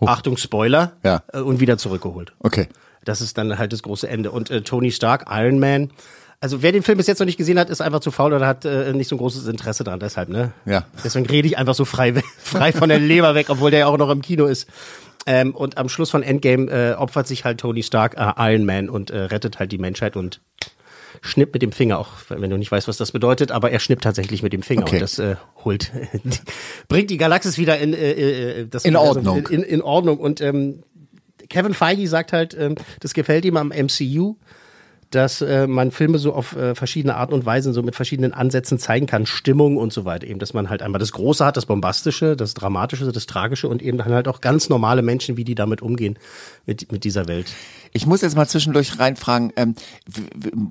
Hoch. 0.01 0.09
Achtung, 0.09 0.35
Spoiler. 0.35 0.97
Ja. 1.05 1.23
Äh, 1.31 1.39
und 1.39 1.61
wieder 1.61 1.77
zurückgeholt. 1.77 2.33
Okay. 2.39 2.67
Das 3.07 3.21
ist 3.21 3.37
dann 3.37 3.57
halt 3.57 3.73
das 3.73 3.83
große 3.83 4.07
Ende. 4.07 4.31
Und 4.31 4.51
äh, 4.51 4.61
Tony 4.61 4.91
Stark, 4.91 5.25
Iron 5.29 5.59
Man, 5.59 5.91
also 6.39 6.61
wer 6.61 6.71
den 6.71 6.83
Film 6.83 6.97
bis 6.97 7.07
jetzt 7.07 7.19
noch 7.19 7.25
nicht 7.25 7.37
gesehen 7.37 7.57
hat, 7.57 7.69
ist 7.69 7.81
einfach 7.81 7.99
zu 7.99 8.11
faul 8.11 8.33
oder 8.33 8.45
hat 8.45 8.65
äh, 8.65 8.93
nicht 8.93 9.07
so 9.07 9.15
ein 9.15 9.19
großes 9.19 9.47
Interesse 9.47 9.83
dran. 9.83 9.99
Deshalb, 9.99 10.29
ne? 10.29 10.51
Ja. 10.65 10.85
Deswegen 11.03 11.25
rede 11.25 11.47
ich 11.47 11.57
einfach 11.57 11.73
so 11.73 11.85
frei, 11.85 12.13
frei 12.37 12.71
von 12.71 12.89
der 12.89 12.99
Leber 12.99 13.33
weg, 13.33 13.47
obwohl 13.49 13.71
der 13.71 13.81
ja 13.81 13.87
auch 13.87 13.97
noch 13.97 14.09
im 14.09 14.21
Kino 14.21 14.45
ist. 14.45 14.67
Ähm, 15.25 15.55
und 15.55 15.77
am 15.77 15.89
Schluss 15.89 16.09
von 16.09 16.23
Endgame 16.23 16.69
äh, 16.71 16.93
opfert 16.93 17.27
sich 17.27 17.43
halt 17.43 17.59
Tony 17.59 17.83
Stark 17.83 18.15
äh, 18.17 18.33
Iron 18.37 18.65
Man 18.65 18.89
und 18.89 19.09
äh, 19.09 19.17
rettet 19.23 19.59
halt 19.59 19.71
die 19.71 19.77
Menschheit 19.77 20.15
und 20.15 20.39
schnippt 21.21 21.53
mit 21.53 21.61
dem 21.61 21.71
Finger, 21.71 21.97
auch 21.99 22.09
wenn 22.29 22.49
du 22.49 22.57
nicht 22.57 22.71
weißt, 22.71 22.87
was 22.87 22.97
das 22.97 23.11
bedeutet, 23.11 23.51
aber 23.51 23.71
er 23.71 23.79
schnippt 23.79 24.03
tatsächlich 24.03 24.43
mit 24.43 24.53
dem 24.53 24.61
Finger 24.61 24.83
okay. 24.83 24.97
und 24.97 25.01
das 25.01 25.19
äh, 25.19 25.35
holt, 25.65 25.91
bringt 26.87 27.09
die 27.09 27.17
Galaxis 27.17 27.57
wieder 27.57 27.77
in, 27.79 27.93
äh, 27.93 28.11
äh 28.11 28.67
das 28.67 28.85
in 28.85 28.95
Ordnung. 28.95 29.37
In, 29.37 29.45
in, 29.45 29.63
in 29.63 29.81
Ordnung. 29.81 30.19
Und 30.19 30.39
ähm, 30.41 30.83
Kevin 31.49 31.73
Feige 31.73 32.07
sagt 32.07 32.33
halt, 32.33 32.55
ähm, 32.57 32.75
das 32.99 33.13
gefällt 33.13 33.45
ihm 33.45 33.57
am 33.57 33.69
MCU 33.69 34.35
dass 35.11 35.41
äh, 35.41 35.67
man 35.67 35.91
Filme 35.91 36.17
so 36.17 36.33
auf 36.33 36.55
äh, 36.55 36.75
verschiedene 36.75 37.15
Arten 37.15 37.33
und 37.33 37.45
Weisen, 37.45 37.73
so 37.73 37.81
mit 37.81 37.95
verschiedenen 37.95 38.33
Ansätzen 38.33 38.77
zeigen 38.77 39.05
kann, 39.05 39.25
Stimmung 39.25 39.77
und 39.77 39.93
so 39.93 40.05
weiter. 40.05 40.27
Eben, 40.27 40.39
dass 40.39 40.53
man 40.53 40.69
halt 40.69 40.81
einmal 40.81 40.99
das 40.99 41.13
Große 41.13 41.45
hat, 41.45 41.55
das 41.55 41.65
Bombastische, 41.65 42.35
das 42.35 42.53
Dramatische, 42.53 43.09
das 43.11 43.25
Tragische 43.25 43.69
und 43.69 43.81
eben 43.81 43.97
dann 43.97 44.09
halt 44.09 44.27
auch 44.27 44.41
ganz 44.41 44.69
normale 44.69 45.01
Menschen, 45.01 45.37
wie 45.37 45.45
die 45.45 45.55
damit 45.55 45.81
umgehen 45.81 46.19
mit, 46.65 46.91
mit 46.91 47.03
dieser 47.03 47.27
Welt. 47.27 47.47
Ich 47.93 48.05
muss 48.05 48.21
jetzt 48.21 48.35
mal 48.35 48.47
zwischendurch 48.47 48.99
reinfragen, 48.99 49.53
ähm, 49.55 49.75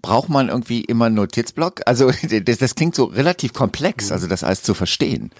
braucht 0.02 0.28
man 0.28 0.48
irgendwie 0.48 0.82
immer 0.82 1.06
einen 1.06 1.14
Notizblock? 1.14 1.82
Also 1.86 2.10
das, 2.44 2.58
das 2.58 2.74
klingt 2.74 2.94
so 2.94 3.04
relativ 3.04 3.54
komplex, 3.54 4.12
also 4.12 4.26
das 4.26 4.44
alles 4.44 4.62
zu 4.62 4.74
verstehen. 4.74 5.30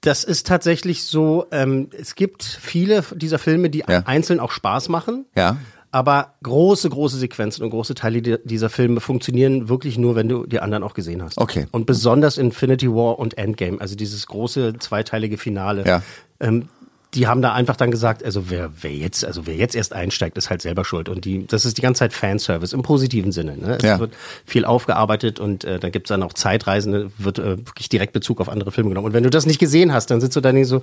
Das 0.00 0.24
ist 0.24 0.46
tatsächlich 0.46 1.04
so, 1.04 1.46
ähm, 1.50 1.90
es 1.98 2.14
gibt 2.14 2.42
viele 2.44 3.04
dieser 3.14 3.38
Filme, 3.38 3.68
die 3.68 3.84
ja. 3.86 4.02
einzeln 4.06 4.40
auch 4.40 4.52
Spaß 4.52 4.88
machen. 4.88 5.26
Ja. 5.36 5.58
Aber 5.92 6.34
große, 6.44 6.88
große 6.88 7.18
Sequenzen 7.18 7.64
und 7.64 7.70
große 7.70 7.94
Teile 7.94 8.22
dieser 8.22 8.70
Filme 8.70 9.00
funktionieren 9.00 9.68
wirklich 9.68 9.98
nur, 9.98 10.14
wenn 10.14 10.28
du 10.28 10.46
die 10.46 10.60
anderen 10.60 10.84
auch 10.84 10.94
gesehen 10.94 11.20
hast. 11.22 11.36
Okay. 11.36 11.66
Und 11.72 11.84
besonders 11.84 12.38
Infinity 12.38 12.88
War 12.88 13.18
und 13.18 13.36
Endgame, 13.36 13.80
also 13.80 13.96
dieses 13.96 14.26
große 14.28 14.74
zweiteilige 14.78 15.36
Finale. 15.36 15.84
Ja. 15.84 16.02
Ähm, 16.38 16.68
die 17.14 17.26
haben 17.26 17.42
da 17.42 17.52
einfach 17.52 17.76
dann 17.76 17.90
gesagt, 17.90 18.24
also 18.24 18.50
wer, 18.50 18.70
wer 18.80 18.92
jetzt, 18.92 19.24
also 19.24 19.46
wer 19.46 19.56
jetzt 19.56 19.74
erst 19.74 19.92
einsteigt, 19.92 20.38
ist 20.38 20.48
halt 20.48 20.62
selber 20.62 20.84
schuld. 20.84 21.08
Und 21.08 21.24
die, 21.24 21.46
das 21.46 21.64
ist 21.64 21.76
die 21.76 21.82
ganze 21.82 22.00
Zeit 22.00 22.12
Fanservice 22.12 22.72
im 22.72 22.82
positiven 22.82 23.32
Sinne. 23.32 23.56
Ne? 23.56 23.78
Es 23.78 23.82
ja. 23.82 23.98
wird 23.98 24.14
viel 24.46 24.64
aufgearbeitet 24.64 25.40
und 25.40 25.64
äh, 25.64 25.80
da 25.80 25.90
gibt's 25.90 26.08
dann 26.08 26.22
auch 26.22 26.32
Zeitreisende, 26.32 27.10
wird 27.18 27.38
äh, 27.38 27.58
wirklich 27.58 27.88
direkt 27.88 28.12
Bezug 28.12 28.40
auf 28.40 28.48
andere 28.48 28.70
Filme 28.70 28.90
genommen. 28.90 29.08
Und 29.08 29.12
wenn 29.12 29.24
du 29.24 29.30
das 29.30 29.44
nicht 29.44 29.58
gesehen 29.58 29.92
hast, 29.92 30.10
dann 30.10 30.20
sitzt 30.20 30.36
du 30.36 30.40
da 30.40 30.52
nicht 30.52 30.68
so, 30.68 30.82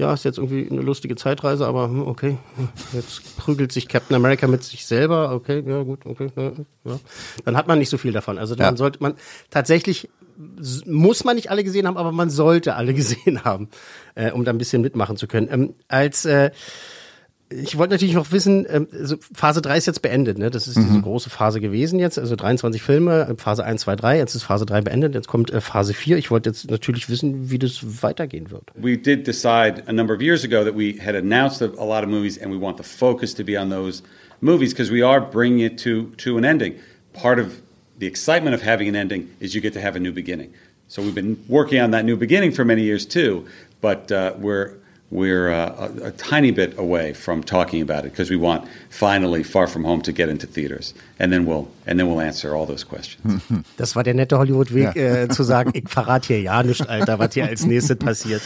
ja, 0.00 0.14
ist 0.14 0.24
jetzt 0.24 0.38
irgendwie 0.38 0.66
eine 0.70 0.80
lustige 0.80 1.14
Zeitreise, 1.14 1.66
aber 1.66 1.84
hm, 1.84 2.06
okay, 2.06 2.38
jetzt 2.94 3.36
prügelt 3.36 3.70
sich 3.70 3.86
Captain 3.86 4.16
America 4.16 4.46
mit 4.46 4.64
sich 4.64 4.86
selber, 4.86 5.32
okay, 5.32 5.62
ja 5.66 5.82
gut, 5.82 6.06
okay, 6.06 6.30
ja. 6.36 6.98
Dann 7.44 7.56
hat 7.56 7.68
man 7.68 7.78
nicht 7.78 7.90
so 7.90 7.98
viel 7.98 8.12
davon. 8.12 8.38
Also 8.38 8.54
dann 8.54 8.74
ja. 8.74 8.78
sollte 8.78 9.02
man 9.02 9.14
tatsächlich 9.50 10.08
muss 10.86 11.24
man 11.24 11.36
nicht 11.36 11.50
alle 11.50 11.62
gesehen 11.64 11.86
haben, 11.86 11.98
aber 11.98 12.12
man 12.12 12.30
sollte 12.30 12.74
alle 12.74 12.94
gesehen 13.00 13.44
haben, 13.44 13.68
äh, 14.14 14.30
um 14.30 14.42
da 14.44 14.52
ein 14.52 14.58
bisschen 14.58 14.80
mitmachen 14.80 15.18
zu 15.18 15.26
können. 15.26 15.48
Ähm, 15.50 15.74
als 15.88 16.24
äh, 16.24 16.50
ich 17.52 17.76
wollte 17.76 17.94
natürlich 17.94 18.14
noch 18.14 18.30
wissen, 18.30 18.64
ähm, 18.70 18.86
also 18.92 19.16
Phase 19.34 19.60
3 19.60 19.76
ist 19.76 19.86
jetzt 19.86 20.02
beendet, 20.02 20.38
ne? 20.38 20.50
Das 20.50 20.68
ist 20.68 20.76
mhm. 20.78 20.86
diese 20.86 21.00
große 21.02 21.30
Phase 21.30 21.60
gewesen 21.60 21.98
jetzt, 21.98 22.18
also 22.18 22.36
23 22.36 22.80
Filme, 22.80 23.34
Phase 23.36 23.64
1, 23.64 23.82
2, 23.82 23.96
3, 23.96 24.18
jetzt 24.18 24.34
ist 24.36 24.44
Phase 24.44 24.66
3 24.66 24.82
beendet, 24.82 25.14
jetzt 25.14 25.26
kommt 25.26 25.50
äh, 25.50 25.60
Phase 25.60 25.92
4. 25.92 26.16
Ich 26.16 26.30
wollte 26.30 26.50
jetzt 26.50 26.70
natürlich 26.70 27.10
wissen, 27.10 27.50
wie 27.50 27.58
das 27.58 28.02
weitergehen 28.02 28.50
wird. 28.50 28.70
We 28.76 28.96
did 28.96 29.26
decide 29.26 29.82
a 29.86 29.92
number 29.92 30.14
of 30.14 30.22
years 30.22 30.44
ago 30.44 30.64
that 30.64 30.76
we 30.76 30.94
had 31.04 31.16
announced 31.16 31.60
a, 31.60 31.66
a 31.76 31.84
lot 31.84 32.04
of 32.04 32.08
movies 32.08 32.38
and 32.38 32.52
we 32.52 32.60
want 32.60 32.76
the 32.76 32.84
focus 32.84 33.34
to 33.34 33.42
be 33.42 33.60
on 33.60 33.68
those 33.68 34.02
movies 34.40 34.72
because 34.72 34.92
we 34.92 35.04
are 35.04 35.20
bringing 35.20 35.60
it 35.60 35.76
to 35.82 36.12
to 36.18 36.38
an 36.38 36.44
ending. 36.44 36.78
Part 37.12 37.40
of 37.40 37.60
the 37.98 38.06
excitement 38.06 38.54
of 38.54 38.62
having 38.62 38.88
an 38.88 38.94
ending 38.94 39.28
is 39.40 39.54
you 39.54 39.60
get 39.60 39.72
to 39.72 39.80
have 39.80 39.96
a 39.96 40.00
new 40.00 40.12
beginning. 40.12 40.52
So 40.86 41.02
we've 41.02 41.14
been 41.14 41.36
working 41.48 41.80
on 41.80 41.90
that 41.90 42.04
new 42.04 42.16
beginning 42.16 42.52
for 42.52 42.64
many 42.64 42.82
years 42.82 43.06
too, 43.06 43.46
but 43.80 44.10
uh, 44.12 44.34
we're 44.38 44.74
we're 45.10 45.50
uh, 45.50 45.88
a, 46.02 46.06
a, 46.08 46.10
tiny 46.12 46.52
bit 46.52 46.78
away 46.78 47.12
from 47.12 47.42
talking 47.42 47.82
about 47.82 48.04
it 48.04 48.12
because 48.12 48.30
we 48.30 48.36
want 48.36 48.66
finally 48.90 49.42
Far 49.42 49.66
From 49.66 49.84
Home 49.84 50.02
to 50.02 50.12
get 50.12 50.28
into 50.28 50.46
theaters, 50.46 50.94
and 51.18 51.32
then 51.32 51.46
we'll 51.46 51.68
and 51.86 51.98
then 51.98 52.08
we'll 52.08 52.20
answer 52.20 52.54
all 52.54 52.66
those 52.66 52.84
questions. 52.84 53.42
Das 53.76 53.96
war 53.96 54.04
der 54.04 54.14
nette 54.14 54.38
Hollywood-Weg 54.38 54.94
ja. 54.94 55.22
äh, 55.24 55.28
zu 55.28 55.42
sagen, 55.42 55.70
ich 55.74 55.88
verrate 55.88 56.28
hier 56.28 56.40
ja 56.40 56.62
nicht, 56.62 56.88
Alter, 56.88 57.18
was 57.18 57.34
hier 57.34 57.46
als 57.46 57.66
nächstes 57.66 57.96
passiert. 57.98 58.42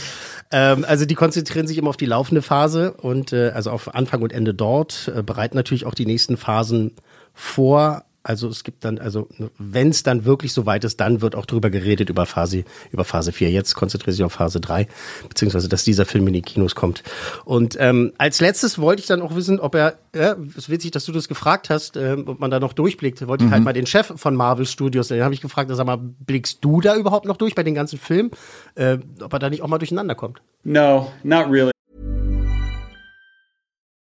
Ähm, 0.51 0.85
also 0.87 1.05
die 1.05 1.15
konzentrieren 1.15 1.67
sich 1.67 1.79
immer 1.79 1.91
auf 1.91 1.97
die 1.97 2.07
laufende 2.07 2.41
Phase 2.41 2.93
und 2.93 3.33
äh, 3.33 3.51
also 3.51 3.71
auf 3.71 3.95
Anfang 3.95 4.23
und 4.23 4.33
Ende 4.33 4.55
dort, 4.55 5.13
äh, 5.15 5.23
bereiten 5.23 5.57
natürlich 5.57 5.85
auch 5.85 5.95
die 5.95 6.07
nächsten 6.07 6.37
Phasen 6.37 6.93
vor. 7.35 8.05
Also 8.25 8.49
es 8.49 8.65
gibt 8.65 8.87
dann, 8.87 8.99
also 8.99 9.29
wenn 9.59 9.91
es 9.91 10.03
dann 10.03 10.25
wirklich 10.25 10.55
so 10.55 10.65
weit 10.65 10.83
ist, 10.85 10.99
dann 10.99 11.21
wird 11.21 11.35
auch 11.37 11.45
drüber 11.45 11.69
geredet 11.69 12.09
über 12.09 12.25
Phase, 12.25 12.65
über 12.91 13.05
Phase 13.05 13.33
4. 13.33 13.51
Jetzt 13.51 13.75
konzentriere 13.75 14.15
ich 14.15 14.25
auf 14.25 14.33
Phase 14.33 14.61
3, 14.61 14.89
beziehungsweise 15.29 15.69
dass 15.69 15.85
dieser 15.85 16.07
Film 16.07 16.27
in 16.29 16.33
die 16.33 16.41
Kinos 16.41 16.75
kommt. 16.75 17.03
Und 17.45 17.77
ähm, 17.79 18.15
als 18.17 18.41
letztes 18.41 18.79
wollte 18.79 19.01
ich 19.01 19.07
dann 19.07 19.21
auch 19.21 19.37
wissen, 19.37 19.61
ob 19.61 19.75
er, 19.75 19.99
äh, 20.13 20.37
es 20.49 20.57
ist 20.57 20.71
witzig, 20.71 20.93
dass 20.93 21.05
du 21.05 21.13
das 21.13 21.29
gefragt 21.29 21.69
hast, 21.69 21.99
äh, 21.99 22.17
ob 22.25 22.41
man 22.41 22.51
da 22.51 22.61
noch 22.61 22.73
durchblickt. 22.73 23.27
Wollte 23.29 23.45
ich 23.45 23.51
halt 23.51 23.61
mhm. 23.61 23.67
halt 23.67 23.77
mal 23.77 23.81
den 23.81 23.87
Chef 23.87 24.11
von 24.17 24.35
Marvel 24.35 24.65
Studios, 24.65 25.09
den 25.09 25.23
habe 25.23 25.35
ich 25.35 25.43
gefragt, 25.43 25.71
sag 25.75 25.87
mal, 25.87 25.99
blickst 25.99 26.65
du 26.65 26.81
da 26.81 26.97
überhaupt 26.97 27.27
noch 27.27 27.37
durch 27.37 27.55
bei 27.55 27.63
den 27.63 27.75
ganzen 27.75 27.99
Filmen? 27.99 28.31
Äh, 28.75 28.99
ob 29.21 29.35
er 29.35 29.39
da 29.39 29.51
nicht 29.51 29.61
auch 29.61 29.69
mal 29.69 29.79
durcheinander 29.79 30.15
kommt? 30.15 30.41
No, 30.63 31.13
not 31.25 31.51
really. 31.51 31.73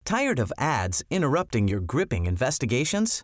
Tired 0.03 0.41
of 0.41 0.51
ads 0.57 1.05
interrupting 1.09 1.69
your 1.69 1.79
gripping 1.79 2.25
investigations? 2.25 3.23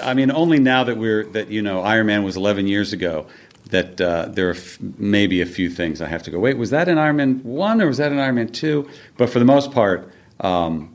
I 0.00 0.14
mean, 0.14 0.30
only 0.30 0.58
now 0.58 0.84
that 0.84 0.96
we're, 0.96 1.24
that, 1.32 1.50
you 1.50 1.62
know, 1.62 1.82
Iron 1.82 2.06
Man 2.06 2.22
was 2.22 2.36
11 2.36 2.66
years 2.66 2.92
ago, 2.92 3.26
that 3.70 4.00
uh, 4.00 4.26
there 4.28 4.48
are 4.48 4.54
f- 4.54 4.78
maybe 4.98 5.40
a 5.40 5.46
few 5.46 5.70
things 5.70 6.00
I 6.00 6.06
have 6.06 6.22
to 6.24 6.30
go, 6.30 6.38
wait, 6.38 6.58
was 6.58 6.70
that 6.70 6.88
in 6.88 6.98
Iron 6.98 7.16
Man 7.16 7.40
1 7.42 7.82
or 7.82 7.86
was 7.86 7.96
that 7.98 8.12
in 8.12 8.18
Iron 8.18 8.36
Man 8.36 8.48
2? 8.48 8.86
But 9.16 9.30
for 9.30 9.38
the 9.38 9.44
most 9.44 9.72
part, 9.72 10.10
um, 10.40 10.94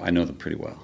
I 0.00 0.10
know 0.10 0.24
them 0.24 0.36
pretty 0.36 0.56
well. 0.56 0.78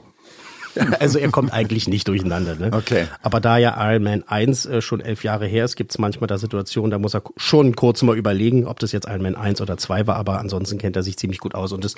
Also 1.01 1.19
er 1.19 1.31
kommt 1.31 1.53
eigentlich 1.53 1.87
nicht 1.87 2.09
durcheinander. 2.09 2.57
Ne? 2.57 2.71
Okay. 2.73 3.07
Aber 3.23 3.41
da 3.41 3.59
ja 3.59 3.77
Iron 3.93 4.03
Man 4.03 4.25
1 4.27 4.65
äh, 4.67 4.81
schon 4.81 5.01
elf 5.01 5.23
Jahre 5.23 5.47
her 5.47 5.65
ist, 5.65 5.77
gibt 5.77 5.91
es 5.91 5.99
manchmal 5.99 6.29
da 6.29 6.39
Situationen, 6.39 6.91
da 6.91 6.99
muss 6.99 7.15
er 7.15 7.23
schon 7.37 7.77
kurz 7.77 8.03
mal 8.03 8.17
überlegen, 8.17 8.67
ob 8.67 8.79
das 8.79 8.93
jetzt 8.93 9.07
Iron 9.07 9.23
Man 9.23 9.37
1 9.37 9.61
oder 9.61 9.77
2 9.77 10.07
war, 10.07 10.17
aber 10.17 10.39
ansonsten 10.39 10.79
kennt 10.79 10.97
er 10.97 11.03
sich 11.03 11.19
ziemlich 11.19 11.41
gut 11.41 11.55
aus 11.55 11.73
und 11.73 11.85
das 11.85 11.95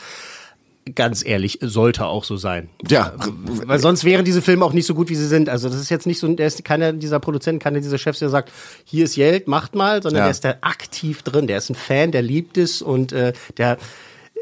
ganz 0.94 1.24
ehrlich, 1.24 1.58
sollte 1.62 2.06
auch 2.06 2.24
so 2.24 2.36
sein. 2.36 2.68
Ja. 2.86 3.14
Weil 3.16 3.78
sonst 3.78 4.04
wären 4.04 4.24
diese 4.24 4.42
Filme 4.42 4.64
auch 4.64 4.72
nicht 4.72 4.86
so 4.86 4.94
gut, 4.94 5.08
wie 5.08 5.14
sie 5.14 5.26
sind. 5.26 5.48
Also 5.48 5.68
das 5.68 5.80
ist 5.80 5.90
jetzt 5.90 6.06
nicht 6.06 6.18
so, 6.18 6.32
der 6.32 6.46
ist 6.46 6.64
keiner 6.64 6.92
dieser 6.92 7.20
Produzenten, 7.20 7.58
keiner 7.58 7.80
dieser 7.80 7.98
Chefs, 7.98 8.18
der 8.18 8.28
sagt, 8.28 8.52
hier 8.84 9.04
ist 9.04 9.14
Geld, 9.14 9.48
macht 9.48 9.74
mal, 9.74 10.02
sondern 10.02 10.20
ja. 10.20 10.24
der 10.24 10.30
ist 10.30 10.44
da 10.44 10.56
aktiv 10.60 11.22
drin, 11.22 11.46
der 11.46 11.58
ist 11.58 11.70
ein 11.70 11.74
Fan, 11.74 12.12
der 12.12 12.22
liebt 12.22 12.58
es 12.58 12.82
und 12.82 13.12
äh, 13.12 13.32
der 13.56 13.78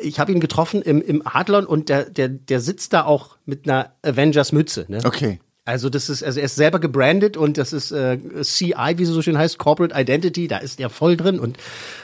ich 0.00 0.18
habe 0.18 0.32
ihn 0.32 0.40
getroffen 0.40 0.82
im, 0.82 1.02
im 1.02 1.22
Adlon 1.24 1.66
und 1.66 1.90
der, 1.90 2.08
der, 2.08 2.28
der 2.28 2.60
sitzt 2.60 2.92
da 2.94 3.04
auch 3.04 3.36
mit 3.44 3.68
einer 3.68 3.92
Avengers-Mütze. 4.02 4.86
Ne? 4.88 5.00
Okay. 5.04 5.38
Also 5.64 5.90
das 5.90 6.08
ist, 6.08 6.24
also 6.24 6.40
er 6.40 6.46
ist 6.46 6.56
selber 6.56 6.80
gebrandet 6.80 7.36
und 7.36 7.56
das 7.56 7.72
ist 7.72 7.92
äh, 7.92 8.18
CI, 8.42 8.94
wie 8.96 9.04
sie 9.04 9.12
so 9.12 9.22
schön 9.22 9.38
heißt, 9.38 9.58
Corporate 9.58 9.94
Identity, 9.94 10.48
da 10.48 10.58
ist 10.58 10.80
er 10.80 10.90
voll 10.90 11.16
drin 11.16 11.38
und 11.38 11.56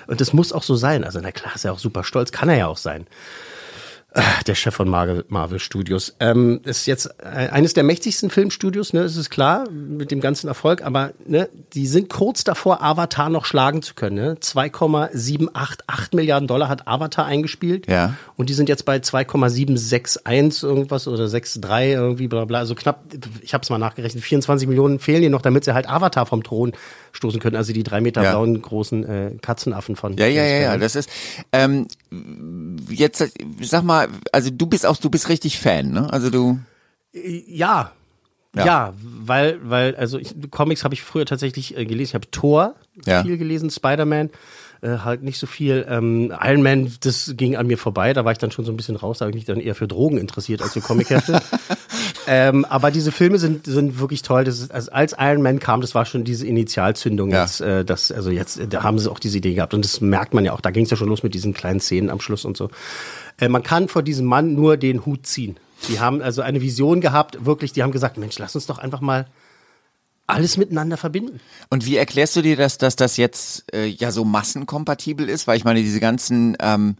und 0.06 0.20
das 0.20 0.32
muss 0.32 0.52
auch 0.52 0.62
so 0.62 0.76
sein. 0.76 1.02
Also 1.02 1.18
na 1.20 1.32
klar, 1.32 1.56
ist 1.56 1.64
er 1.64 1.72
auch 1.72 1.80
super 1.80 2.04
stolz, 2.04 2.30
kann 2.30 2.48
er 2.48 2.56
ja 2.56 2.66
auch 2.68 2.76
sein. 2.76 3.08
Ah, 4.18 4.42
der 4.48 4.56
Chef 4.56 4.74
von 4.74 4.88
Marvel, 4.88 5.24
Marvel 5.28 5.60
Studios. 5.60 6.16
Ähm, 6.18 6.60
ist 6.64 6.86
jetzt 6.86 7.08
äh, 7.22 7.50
eines 7.50 7.72
der 7.72 7.84
mächtigsten 7.84 8.30
Filmstudios, 8.30 8.92
ne, 8.92 9.02
ist 9.02 9.14
es 9.14 9.30
klar, 9.30 9.70
mit 9.70 10.10
dem 10.10 10.20
ganzen 10.20 10.48
Erfolg, 10.48 10.82
aber 10.82 11.12
ne, 11.24 11.48
die 11.72 11.86
sind 11.86 12.08
kurz 12.10 12.42
davor, 12.42 12.82
Avatar 12.82 13.30
noch 13.30 13.44
schlagen 13.44 13.80
zu 13.80 13.94
können. 13.94 14.16
Ne? 14.16 14.36
2,788 14.40 16.14
Milliarden 16.14 16.48
Dollar 16.48 16.68
hat 16.68 16.88
Avatar 16.88 17.26
eingespielt. 17.26 17.86
Ja. 17.88 18.14
Und 18.36 18.48
die 18.48 18.54
sind 18.54 18.68
jetzt 18.68 18.84
bei 18.84 18.98
2,761 18.98 20.64
irgendwas 20.64 21.06
oder 21.06 21.28
63 21.28 21.92
irgendwie, 21.92 22.26
bla 22.26 22.44
bla. 22.44 22.58
Also 22.58 22.74
knapp, 22.74 23.04
ich 23.40 23.54
habe 23.54 23.62
es 23.62 23.70
mal 23.70 23.78
nachgerechnet, 23.78 24.24
24 24.24 24.66
Millionen 24.66 24.98
fehlen 24.98 25.20
hier 25.20 25.30
noch, 25.30 25.42
damit 25.42 25.64
sie 25.64 25.74
halt 25.74 25.88
Avatar 25.88 26.26
vom 26.26 26.42
Thron 26.42 26.72
stoßen 27.12 27.38
können. 27.38 27.54
Also 27.54 27.72
die 27.72 27.84
drei 27.84 28.00
Meter 28.00 28.24
ja. 28.24 28.30
blauen 28.32 28.60
großen 28.60 29.04
äh, 29.04 29.30
Katzenaffen 29.40 29.94
von. 29.94 30.16
Ja, 30.16 30.26
ja, 30.26 30.44
ja, 30.44 30.58
ja. 30.58 30.76
Das 30.76 30.96
ist 30.96 31.08
ähm, 31.52 31.86
jetzt 32.90 33.24
sag 33.60 33.82
mal, 33.82 34.08
also 34.32 34.50
du 34.50 34.66
bist 34.66 34.86
auch, 34.86 34.96
du 34.96 35.10
bist 35.10 35.28
richtig 35.28 35.58
Fan, 35.58 35.90
ne? 35.90 36.12
Also 36.12 36.30
du. 36.30 36.58
Ja. 37.12 37.92
Ja, 38.54 38.64
ja 38.64 38.94
weil, 39.02 39.58
weil, 39.62 39.96
also 39.96 40.18
ich, 40.18 40.34
Comics 40.50 40.84
habe 40.84 40.94
ich 40.94 41.02
früher 41.02 41.26
tatsächlich 41.26 41.76
äh, 41.76 41.84
gelesen. 41.84 42.10
Ich 42.10 42.14
habe 42.14 42.30
Thor 42.30 42.74
ja. 43.04 43.22
viel 43.22 43.38
gelesen, 43.38 43.70
Spider-Man 43.70 44.30
äh, 44.80 44.98
halt 44.98 45.22
nicht 45.22 45.38
so 45.38 45.46
viel. 45.46 45.86
Ähm, 45.88 46.32
Iron 46.42 46.62
Man, 46.62 46.92
das 47.00 47.34
ging 47.36 47.56
an 47.56 47.66
mir 47.66 47.78
vorbei, 47.78 48.12
da 48.12 48.24
war 48.24 48.32
ich 48.32 48.38
dann 48.38 48.50
schon 48.50 48.64
so 48.64 48.72
ein 48.72 48.76
bisschen 48.76 48.96
raus, 48.96 49.18
da 49.18 49.24
habe 49.24 49.30
ich 49.30 49.36
mich 49.36 49.44
dann 49.44 49.60
eher 49.60 49.74
für 49.74 49.88
Drogen 49.88 50.18
interessiert 50.18 50.62
als 50.62 50.72
für 50.72 50.80
Comichefte. 50.80 51.40
ähm, 52.30 52.66
aber 52.66 52.90
diese 52.90 53.10
Filme 53.10 53.38
sind, 53.38 53.64
sind 53.64 53.98
wirklich 53.98 54.20
toll. 54.20 54.44
Das 54.44 54.60
ist, 54.60 54.70
also 54.70 54.92
als 54.92 55.14
Iron 55.18 55.40
Man 55.40 55.60
kam, 55.60 55.80
das 55.80 55.94
war 55.94 56.04
schon 56.04 56.24
diese 56.24 56.46
Initialzündung 56.46 57.30
ja. 57.30 57.42
jetzt, 57.42 57.62
äh, 57.62 57.86
das, 57.86 58.12
also 58.12 58.30
jetzt, 58.30 58.60
da 58.68 58.82
haben 58.82 58.98
sie 58.98 59.10
auch 59.10 59.18
diese 59.18 59.38
Idee 59.38 59.54
gehabt 59.54 59.72
und 59.72 59.82
das 59.82 60.02
merkt 60.02 60.34
man 60.34 60.44
ja 60.44 60.52
auch, 60.52 60.60
da 60.60 60.70
ging 60.70 60.84
es 60.84 60.90
ja 60.90 60.98
schon 60.98 61.08
los 61.08 61.22
mit 61.22 61.32
diesen 61.32 61.54
kleinen 61.54 61.80
Szenen 61.80 62.10
am 62.10 62.20
Schluss 62.20 62.44
und 62.44 62.56
so. 62.56 62.68
Äh, 63.40 63.48
man 63.48 63.62
kann 63.62 63.88
vor 63.88 64.02
diesem 64.02 64.26
Mann 64.26 64.54
nur 64.54 64.76
den 64.76 65.06
Hut 65.06 65.26
ziehen. 65.26 65.56
Die 65.88 66.00
haben 66.00 66.20
also 66.20 66.42
eine 66.42 66.60
Vision 66.60 67.00
gehabt, 67.00 67.46
wirklich, 67.46 67.72
die 67.72 67.82
haben 67.82 67.92
gesagt, 67.92 68.18
Mensch, 68.18 68.38
lass 68.38 68.54
uns 68.54 68.66
doch 68.66 68.78
einfach 68.78 69.00
mal 69.00 69.26
alles 70.28 70.56
miteinander 70.56 70.96
verbinden. 70.96 71.40
Und 71.70 71.86
wie 71.86 71.96
erklärst 71.96 72.36
du 72.36 72.42
dir, 72.42 72.56
dass, 72.56 72.78
dass 72.78 72.96
das 72.96 73.16
jetzt 73.16 73.64
äh, 73.74 73.86
ja 73.86 74.12
so 74.12 74.24
massenkompatibel 74.24 75.28
ist? 75.28 75.46
Weil 75.46 75.56
ich 75.56 75.64
meine, 75.64 75.82
diese 75.82 76.00
ganzen 76.00 76.56
ähm, 76.60 76.96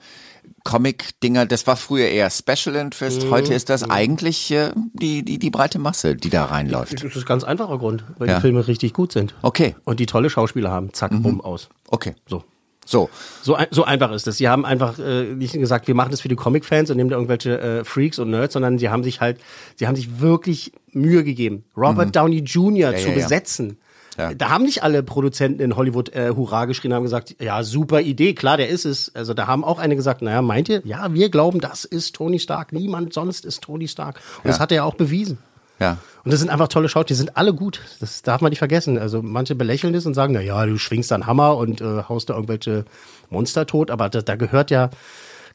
Comic-Dinger, 0.64 1.46
das 1.46 1.66
war 1.66 1.76
früher 1.76 2.08
eher 2.08 2.30
Special 2.30 2.74
Interest, 2.74 3.24
mhm. 3.24 3.30
heute 3.30 3.54
ist 3.54 3.68
das 3.68 3.86
mhm. 3.86 3.92
eigentlich 3.92 4.50
äh, 4.50 4.72
die, 4.94 5.22
die, 5.22 5.38
die 5.38 5.50
breite 5.50 5.78
Masse, 5.78 6.16
die 6.16 6.30
da 6.30 6.46
reinläuft. 6.46 6.94
Das 6.94 7.04
ist 7.04 7.16
ein 7.16 7.24
ganz 7.24 7.44
einfacher 7.44 7.78
Grund, 7.78 8.04
weil 8.18 8.28
ja. 8.28 8.36
die 8.36 8.40
Filme 8.40 8.66
richtig 8.66 8.92
gut 8.94 9.12
sind. 9.12 9.34
Okay. 9.42 9.76
Und 9.84 10.00
die 10.00 10.06
tolle 10.06 10.30
Schauspieler 10.30 10.70
haben. 10.70 10.92
Zack, 10.92 11.12
mhm. 11.12 11.22
bumm, 11.22 11.40
aus. 11.40 11.68
Okay. 11.88 12.14
So. 12.26 12.44
So. 12.88 13.10
So, 13.42 13.58
so 13.70 13.84
einfach 13.84 14.10
ist 14.12 14.26
es. 14.26 14.38
Sie 14.38 14.48
haben 14.48 14.64
einfach 14.64 14.98
äh, 14.98 15.24
nicht 15.24 15.52
gesagt, 15.52 15.88
wir 15.88 15.94
machen 15.94 16.10
das 16.10 16.22
für 16.22 16.28
die 16.28 16.36
Comic-Fans 16.36 16.90
und 16.90 16.96
nehmen 16.96 17.10
da 17.10 17.16
irgendwelche 17.16 17.60
äh, 17.60 17.84
Freaks 17.84 18.18
und 18.18 18.30
Nerds, 18.30 18.54
sondern 18.54 18.78
sie 18.78 18.88
haben 18.88 19.04
sich 19.04 19.20
halt, 19.20 19.38
sie 19.76 19.86
haben 19.86 19.94
sich 19.94 20.20
wirklich 20.20 20.72
Mühe 20.92 21.22
gegeben, 21.22 21.64
Robert 21.76 22.08
mhm. 22.08 22.12
Downey 22.12 22.38
Jr. 22.38 22.92
Ja, 22.92 22.96
zu 22.96 23.08
ja, 23.08 23.14
besetzen. 23.14 23.78
Ja. 24.16 24.32
Da 24.34 24.48
haben 24.48 24.64
nicht 24.64 24.82
alle 24.82 25.02
Produzenten 25.02 25.60
in 25.60 25.76
Hollywood 25.76 26.08
äh, 26.14 26.32
Hurra 26.34 26.64
geschrien, 26.64 26.94
haben 26.94 27.04
gesagt, 27.04 27.36
ja, 27.40 27.62
super 27.62 28.00
Idee, 28.00 28.34
klar, 28.34 28.56
der 28.56 28.68
ist 28.68 28.86
es. 28.86 29.14
Also 29.14 29.34
da 29.34 29.46
haben 29.46 29.64
auch 29.64 29.78
eine 29.78 29.94
gesagt, 29.94 30.22
naja, 30.22 30.40
meint 30.40 30.68
ihr? 30.70 30.80
Ja, 30.84 31.12
wir 31.12 31.28
glauben, 31.28 31.60
das 31.60 31.84
ist 31.84 32.16
Tony 32.16 32.38
Stark. 32.38 32.72
Niemand 32.72 33.12
sonst 33.12 33.44
ist 33.44 33.62
Tony 33.62 33.86
Stark. 33.86 34.20
Und 34.38 34.48
das 34.48 34.58
hat 34.58 34.72
er 34.72 34.76
ja 34.76 34.84
auch 34.84 34.94
bewiesen. 34.94 35.38
Ja. 35.80 35.98
Und 36.24 36.32
das 36.32 36.40
sind 36.40 36.50
einfach 36.50 36.68
tolle 36.68 36.88
Schauspieler, 36.88 37.14
die 37.16 37.18
sind 37.18 37.36
alle 37.36 37.54
gut. 37.54 37.80
Das 38.00 38.22
darf 38.22 38.40
man 38.40 38.50
nicht 38.50 38.58
vergessen. 38.58 38.98
Also 38.98 39.22
manche 39.22 39.54
belächeln 39.54 39.92
das 39.92 40.06
und 40.06 40.14
sagen, 40.14 40.34
na 40.34 40.40
ja, 40.40 40.66
du 40.66 40.76
schwingst 40.76 41.12
einen 41.12 41.26
Hammer 41.26 41.56
und 41.56 41.80
äh, 41.80 42.02
haust 42.08 42.30
da 42.30 42.34
irgendwelche 42.34 42.84
Monster 43.30 43.66
tot, 43.66 43.90
aber 43.90 44.08
da, 44.08 44.20
da 44.20 44.36
gehört 44.36 44.70
ja 44.70 44.90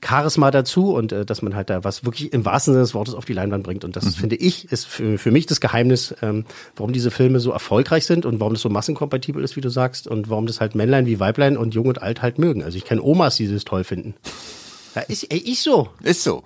Charisma 0.04 0.52
dazu 0.52 0.94
und 0.94 1.12
äh, 1.12 1.26
dass 1.26 1.42
man 1.42 1.56
halt 1.56 1.70
da 1.70 1.84
was 1.84 2.06
wirklich 2.06 2.34
im 2.34 2.46
wahrsten 2.46 2.74
Sinne 2.74 2.84
des 2.84 2.94
Wortes 2.94 3.14
auf 3.14 3.26
die 3.26 3.34
Leinwand 3.34 3.64
bringt. 3.64 3.84
Und 3.86 3.96
das 3.96 4.06
mhm. 4.06 4.12
finde 4.12 4.36
ich 4.36 4.72
ist 4.72 4.86
für, 4.86 5.18
für 5.18 5.32
mich 5.32 5.46
das 5.46 5.62
Geheimnis, 5.62 6.14
ähm, 6.22 6.46
warum 6.76 6.94
diese 6.94 7.12
Filme 7.12 7.40
so 7.40 7.52
erfolgreich 7.52 8.06
sind 8.06 8.26
und 8.26 8.40
warum 8.40 8.54
das 8.54 8.62
so 8.62 8.70
massenkompatibel 8.70 9.44
ist, 9.44 9.56
wie 9.56 9.62
du 9.62 9.70
sagst, 9.70 10.08
und 10.08 10.30
warum 10.30 10.48
das 10.48 10.60
halt 10.60 10.76
Männlein 10.76 11.06
wie 11.06 11.20
Weiblein 11.20 11.58
und 11.58 11.74
Jung 11.74 11.88
und 11.88 12.02
Alt 12.02 12.22
halt 12.22 12.38
mögen. 12.38 12.64
Also 12.64 12.78
ich 12.78 12.86
kenne 12.86 13.02
Omas, 13.02 13.36
die 13.38 13.52
das 13.52 13.64
toll 13.64 13.84
finden. 13.84 14.16
Ja, 14.96 15.02
ist, 15.02 15.32
ey, 15.32 15.40
ist 15.40 15.64
so. 15.64 15.90
Ist 16.04 16.24
so. 16.24 16.44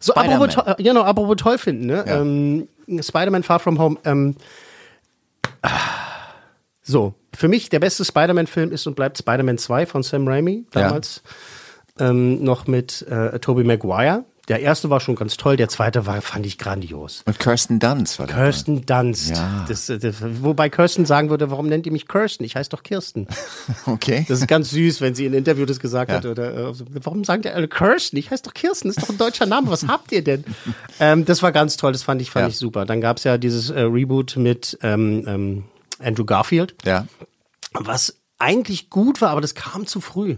So, 0.00 0.14
apropos, 0.14 0.56
genau, 0.78 1.02
apropos 1.02 1.36
toll 1.36 1.58
finden, 1.58 1.86
ne? 1.86 2.04
Ja. 2.06 2.20
Ähm, 2.20 2.68
Spider-Man 3.00 3.42
Far 3.42 3.58
From 3.58 3.78
Home. 3.78 3.98
Ähm, 4.04 4.36
so, 6.82 7.14
für 7.34 7.48
mich 7.48 7.68
der 7.68 7.80
beste 7.80 8.04
Spider-Man-Film 8.04 8.72
ist 8.72 8.86
und 8.86 8.96
bleibt 8.96 9.18
Spider-Man 9.18 9.58
2 9.58 9.86
von 9.86 10.02
Sam 10.02 10.26
Raimi, 10.26 10.66
damals 10.70 11.22
ja. 11.98 12.10
ähm, 12.10 12.42
noch 12.42 12.66
mit 12.66 13.02
äh, 13.02 13.38
Tobey 13.38 13.64
Maguire. 13.64 14.24
Der 14.48 14.60
erste 14.60 14.88
war 14.88 14.98
schon 15.00 15.14
ganz 15.14 15.36
toll, 15.36 15.56
der 15.58 15.68
zweite 15.68 16.06
war, 16.06 16.20
fand 16.22 16.46
ich 16.46 16.56
grandios. 16.56 17.22
Und 17.26 17.38
Kirsten 17.38 17.78
Dunst 17.80 18.18
war 18.18 18.26
dabei. 18.26 18.42
Kirsten 18.44 18.86
Dunst. 18.86 19.30
Ja. 19.30 19.66
Das, 19.68 19.86
das, 19.86 20.16
wobei 20.42 20.70
Kirsten 20.70 21.04
sagen 21.04 21.28
würde, 21.28 21.50
warum 21.50 21.66
nennt 21.66 21.84
ihr 21.84 21.92
mich 21.92 22.08
Kirsten? 22.08 22.44
Ich 22.44 22.56
heiße 22.56 22.70
doch 22.70 22.82
Kirsten. 22.82 23.26
Okay. 23.86 24.24
Das 24.28 24.38
ist 24.40 24.48
ganz 24.48 24.70
süß, 24.70 25.00
wenn 25.00 25.14
sie 25.14 25.24
in 25.26 25.32
einem 25.32 25.38
Interview 25.38 25.66
das 25.66 25.80
gesagt 25.80 26.10
Ja. 26.10 26.16
hat. 26.18 26.26
Oder, 26.26 26.70
äh, 26.70 26.72
warum 27.04 27.24
sagen 27.24 27.42
die 27.42 27.50
alle 27.50 27.68
Kirsten? 27.68 28.16
Ich 28.16 28.30
heiße 28.30 28.42
doch 28.42 28.54
Kirsten, 28.54 28.88
das 28.88 28.96
ist 28.96 29.02
doch 29.04 29.10
ein 29.10 29.18
deutscher 29.18 29.46
Name. 29.46 29.70
Was 29.70 29.86
habt 29.86 30.12
ihr 30.12 30.24
denn? 30.24 30.44
ähm, 31.00 31.24
das 31.26 31.42
war 31.42 31.52
ganz 31.52 31.76
toll, 31.76 31.92
das 31.92 32.02
fand 32.02 32.22
ich, 32.22 32.30
fand 32.30 32.44
Ja. 32.44 32.48
ich 32.48 32.56
super. 32.56 32.86
Dann 32.86 33.00
gab's 33.00 33.24
ja 33.24 33.36
dieses 33.38 33.70
äh, 33.70 33.80
Reboot 33.80 34.36
mit 34.36 34.78
ähm, 34.82 35.24
ähm, 35.26 35.64
Andrew 36.02 36.24
Garfield, 36.24 36.74
ja. 36.84 37.06
was 37.72 38.16
eigentlich 38.38 38.88
gut 38.88 39.20
war, 39.20 39.30
aber 39.30 39.40
das 39.40 39.54
kam 39.54 39.86
zu 39.86 40.00
früh. 40.00 40.36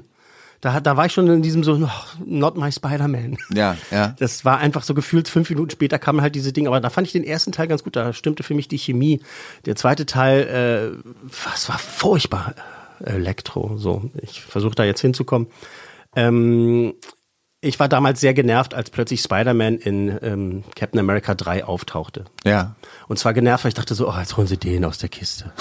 Da, 0.60 0.72
hat- 0.74 0.86
da 0.86 0.96
war 0.96 1.06
ich 1.06 1.12
schon 1.12 1.26
in 1.28 1.42
diesem 1.42 1.64
so, 1.64 1.72
oh, 1.74 1.88
not 2.24 2.56
my 2.56 2.70
Spider-Man. 2.70 3.38
Ja, 3.54 3.76
ja. 3.90 4.14
Das 4.18 4.44
war 4.44 4.58
einfach 4.58 4.82
so 4.82 4.92
gefühlt 4.94 5.28
fünf 5.28 5.48
Minuten 5.48 5.70
später 5.70 5.98
kamen 5.98 6.20
halt 6.20 6.34
diese 6.34 6.52
Dinge. 6.52 6.68
Aber 6.68 6.80
da 6.80 6.90
fand 6.90 7.06
ich 7.06 7.12
den 7.12 7.24
ersten 7.24 7.52
Teil 7.52 7.66
ganz 7.68 7.82
gut. 7.82 7.96
Da 7.96 8.12
stimmte 8.12 8.42
für 8.42 8.54
mich 8.54 8.68
die 8.68 8.78
Chemie. 8.78 9.20
Der 9.64 9.76
zweite 9.76 10.04
Teil, 10.06 11.00
äh, 11.02 11.10
was 11.46 11.68
war 11.68 11.78
furchtbar. 11.78 12.54
Elektro, 13.02 13.78
so. 13.78 14.10
Ich 14.20 14.42
versuche 14.42 14.74
da 14.74 14.84
jetzt 14.84 15.00
hinzukommen. 15.00 15.48
Ähm, 16.14 16.92
ich 17.62 17.78
war 17.80 17.88
damals 17.88 18.20
sehr 18.20 18.34
genervt, 18.34 18.74
als 18.74 18.90
plötzlich 18.90 19.20
Spider-Man 19.22 19.76
in 19.78 20.18
ähm, 20.22 20.64
Captain 20.76 20.98
America 21.00 21.34
3 21.34 21.64
auftauchte. 21.64 22.24
Ja. 22.44 22.74
Und 23.08 23.18
zwar 23.18 23.32
genervt, 23.34 23.64
weil 23.64 23.68
ich 23.70 23.74
dachte 23.74 23.94
so, 23.94 24.08
oh, 24.10 24.14
jetzt 24.18 24.36
holen 24.36 24.46
sie 24.46 24.56
den 24.58 24.84
aus 24.84 24.98
der 24.98 25.08
Kiste. 25.08 25.52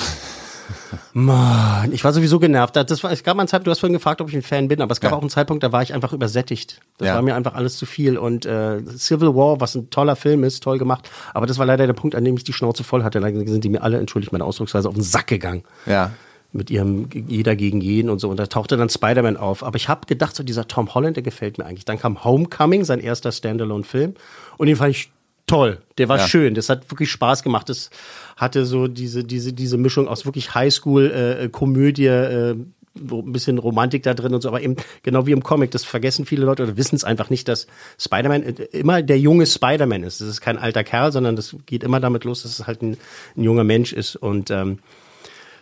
Mann, 1.14 1.92
ich 1.92 2.04
war 2.04 2.14
sowieso 2.14 2.40
genervt. 2.40 2.76
Das 2.76 3.04
war, 3.04 3.12
es 3.12 3.24
gab 3.24 3.36
mal 3.36 3.42
einen 3.42 3.48
Zeitpunkt, 3.48 3.68
du 3.68 3.72
hast 3.72 3.80
vorhin 3.80 3.94
gefragt, 3.94 4.22
ob 4.22 4.30
ich 4.30 4.36
ein 4.36 4.42
Fan 4.42 4.68
bin, 4.68 4.82
aber 4.82 4.92
es 4.92 5.00
gab 5.00 5.12
Ja. 5.12 5.18
auch 5.18 5.22
einen 5.22 5.30
Zeitpunkt, 5.30 5.64
da 5.64 5.72
war 5.72 5.82
ich 5.82 5.94
einfach 5.94 6.14
übersättigt. 6.14 6.80
Das 6.98 7.08
Ja. 7.08 7.16
war 7.16 7.22
mir 7.22 7.36
einfach 7.36 7.56
alles 7.56 7.78
zu 7.78 7.86
viel. 7.86 8.18
Und 8.18 8.46
äh, 8.46 8.82
Civil 8.98 9.36
War, 9.36 9.60
was 9.62 9.76
ein 9.76 9.90
toller 9.90 10.16
Film 10.16 10.44
ist, 10.44 10.64
toll 10.64 10.78
gemacht, 10.78 11.10
aber 11.34 11.46
das 11.48 11.58
war 11.58 11.66
leider 11.66 11.86
der 11.88 11.94
Punkt, 11.94 12.16
an 12.16 12.24
dem 12.26 12.36
ich 12.38 12.44
die 12.44 12.54
Schnauze 12.54 12.84
voll 12.84 13.04
hatte. 13.04 13.20
Da 13.20 13.28
sind 13.30 13.64
die 13.64 13.70
mir 13.70 13.82
alle, 13.84 13.98
entschuldigt 14.00 14.32
meine 14.32 14.44
Ausdrucksweise, 14.46 14.88
auf 14.88 14.96
den 14.96 15.04
Sack 15.04 15.28
gegangen. 15.28 15.64
Ja. 15.86 16.12
Mit 16.52 16.72
ihrem 16.72 17.08
jeder 17.14 17.56
gegen 17.56 17.80
jeden 17.80 18.10
und 18.10 18.18
so. 18.18 18.28
Und 18.28 18.38
da 18.40 18.48
tauchte 18.48 18.76
dann 18.76 18.90
Spider-Man 18.90 19.38
auf. 19.38 19.62
Aber 19.64 19.76
ich 19.76 19.88
habe 19.88 20.08
gedacht, 20.08 20.36
so 20.36 20.42
dieser 20.42 20.68
Tom 20.68 20.92
Holland, 20.96 21.16
der 21.16 21.22
gefällt 21.22 21.60
mir 21.60 21.66
eigentlich. 21.66 21.86
Dann 21.86 22.00
kam 22.00 22.24
Homecoming, 22.24 22.86
sein 22.86 23.00
erster 23.00 23.32
Standalone-Film. 23.32 24.16
Und 24.58 24.66
den 24.68 24.76
fand 24.76 24.90
ich 24.90 25.12
toll. 25.50 25.80
Der 25.98 26.10
war 26.10 26.18
Ja. 26.18 26.28
schön. 26.28 26.54
Das 26.56 26.70
hat 26.70 26.90
wirklich 26.92 27.12
Spaß 27.12 27.44
gemacht. 27.44 27.70
Das 27.70 27.90
hatte 28.38 28.66
so 28.66 28.88
diese, 28.88 29.24
diese, 29.24 29.54
diese 29.54 29.78
Mischung 29.78 30.08
aus 30.08 30.26
wirklich 30.26 30.54
Highschool, 30.56 31.12
äh, 31.12 31.50
Komödie, 31.50 32.06
äh, 32.06 32.56
wo 32.96 33.22
ein 33.22 33.32
bisschen 33.32 33.60
Romantik 33.60 34.04
da 34.04 34.14
drin 34.14 34.34
und 34.34 34.42
so, 34.42 34.50
aber 34.50 34.62
eben 34.62 34.76
genau 35.04 35.26
wie 35.26 35.32
im 35.32 35.44
Comic, 35.44 35.72
das 35.72 35.86
vergessen 35.86 36.26
viele 36.26 36.46
Leute 36.46 36.64
oder 36.64 36.76
wissen 36.76 36.96
es 36.96 37.04
einfach 37.04 37.30
nicht, 37.30 37.48
dass 37.48 37.68
Spider-Man 38.00 38.44
äh, 38.44 38.52
immer 38.72 39.02
der 39.02 39.20
junge 39.20 39.46
Spider-Man 39.46 40.04
ist. 40.04 40.22
Das 40.22 40.28
ist 40.28 40.42
kein 40.42 40.58
alter 40.58 40.84
Kerl, 40.84 41.12
sondern 41.12 41.36
das 41.36 41.56
geht 41.66 41.84
immer 41.84 42.00
damit 42.00 42.24
los, 42.24 42.44
dass 42.44 42.60
es 42.60 42.68
halt 42.68 42.82
ein, 42.82 42.98
ein 43.38 43.44
junger 43.44 43.64
Mensch 43.64 43.94
ist. 43.94 44.16
Und 44.16 44.50
ähm, 44.52 44.80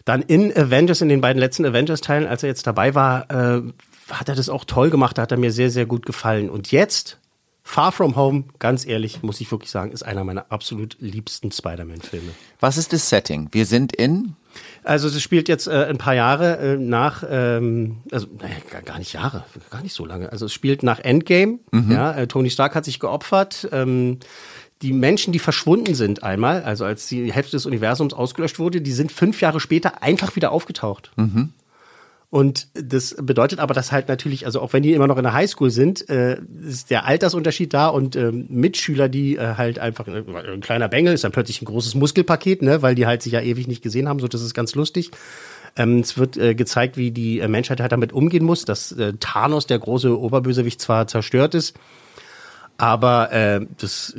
dann 0.06 0.22
in 0.22 0.56
Avengers, 0.56 1.02
in 1.02 1.10
den 1.10 1.22
beiden 1.22 1.40
letzten 1.40 1.66
Avengers-Teilen, 1.66 2.28
als 2.28 2.44
er 2.44 2.50
jetzt 2.50 2.66
dabei 2.66 2.96
war, 2.96 3.30
äh, 3.30 3.62
hat 4.10 4.30
er 4.30 4.36
das 4.36 4.48
auch 4.50 4.64
toll 4.64 4.90
gemacht, 4.90 5.18
da 5.18 5.24
hat 5.24 5.32
er 5.32 5.38
mir 5.38 5.52
sehr, 5.52 5.70
sehr 5.70 5.86
gut 5.86 6.06
gefallen. 6.06 6.50
Und 6.50 6.72
jetzt, 6.72 7.18
Far 7.68 7.92
From 7.92 8.16
Home, 8.16 8.46
ganz 8.60 8.88
ehrlich, 8.88 9.22
muss 9.24 9.42
ich 9.42 9.52
wirklich 9.52 9.70
sagen, 9.70 9.92
ist 9.92 10.02
einer 10.02 10.24
meiner 10.24 10.46
absolut 10.50 10.96
liebsten 11.02 11.52
Spider-Man-Filme. 11.52 12.32
Was 12.62 12.78
ist 12.78 12.94
das 12.94 13.10
Setting? 13.10 13.50
Wir 13.52 13.66
sind 13.66 13.94
in. 13.94 14.38
Also 14.86 15.10
es 15.10 15.22
spielt 15.22 15.50
jetzt 15.50 15.68
äh, 15.68 15.84
ein 15.84 15.98
paar 15.98 16.16
Jahre 16.16 16.58
äh, 16.60 16.78
nach, 16.78 17.26
ähm, 17.30 17.98
also 18.10 18.28
naja, 18.40 18.56
gar, 18.86 18.98
nicht 18.98 19.12
Jahre, 19.12 19.44
gar 19.70 19.84
nicht 19.84 19.94
so 19.94 20.06
lange. 20.06 20.32
Also 20.32 20.46
es 20.46 20.54
spielt 20.54 20.82
nach 20.82 21.00
Endgame. 21.00 21.60
Ja, 21.92 22.14
äh, 22.14 22.28
Tony 22.28 22.50
Stark 22.50 22.74
hat 22.74 22.86
sich 22.86 23.02
geopfert. 23.02 23.68
Ähm, 23.74 24.20
die 24.82 24.94
Menschen, 24.94 25.34
die 25.34 25.40
verschwunden 25.40 25.94
sind 25.94 26.24
einmal, 26.24 26.64
also 26.64 26.86
als 26.86 27.08
die 27.08 27.34
Hälfte 27.34 27.58
des 27.58 27.66
Universums 27.66 28.14
ausgelöscht 28.14 28.60
wurde, 28.60 28.80
die 28.80 28.94
sind 28.94 29.12
fünf 29.12 29.42
Jahre 29.42 29.60
später 29.60 30.02
einfach 30.02 30.38
wieder 30.38 30.54
aufgetaucht. 30.54 31.12
Und 32.30 32.68
das 32.74 33.16
bedeutet 33.18 33.60
aber, 33.60 33.74
dass 33.74 33.94
halt 33.94 34.10
natürlich, 34.10 34.46
also 34.46 34.60
auch 34.60 34.74
wenn 34.74 34.84
die 34.84 34.92
immer 34.92 35.08
noch 35.08 35.18
in 35.18 35.24
der 35.24 35.32
Highschool 35.32 35.72
sind, 35.72 36.10
äh, 36.10 36.38
ist 36.68 36.90
der 36.90 37.06
Altersunterschied 37.06 37.74
da 37.74 37.88
und 37.88 38.18
ähm, 38.18 38.48
Mitschüler, 38.50 39.08
die 39.08 39.38
äh, 39.38 39.56
halt 39.56 39.80
einfach 39.80 40.08
äh, 40.10 40.24
ein 40.52 40.60
kleiner 40.60 40.90
Bengel 40.90 41.14
ist 41.14 41.24
dann 41.24 41.32
plötzlich 41.32 41.62
ein 41.62 41.66
großes 41.66 41.96
Muskelpaket, 41.96 42.62
ne, 42.62 42.82
weil 42.82 42.96
die 42.96 43.06
halt 43.06 43.24
sich 43.24 43.32
ja 43.32 43.40
ewig 43.40 43.68
nicht 43.68 43.82
gesehen 43.82 44.10
haben, 44.10 44.20
so 44.20 44.28
das 44.28 44.42
ist 44.42 44.54
ganz 44.54 44.76
lustig. 44.76 45.12
Ähm, 45.78 46.00
es 46.00 46.18
wird 46.18 46.36
äh, 46.36 46.54
gezeigt, 46.54 46.98
wie 46.98 47.12
die 47.12 47.40
äh, 47.40 47.48
Menschheit 47.48 47.80
halt 47.80 47.94
damit 47.94 48.12
umgehen 48.12 48.44
muss, 48.44 48.66
dass 48.66 48.92
äh, 48.92 49.14
Thanos, 49.22 49.66
der 49.66 49.80
große 49.80 50.20
Oberbösewicht, 50.20 50.82
zwar 50.82 51.08
zerstört 51.08 51.56
ist, 51.56 51.78
aber 52.78 53.32
äh, 53.32 53.66
das 53.78 54.16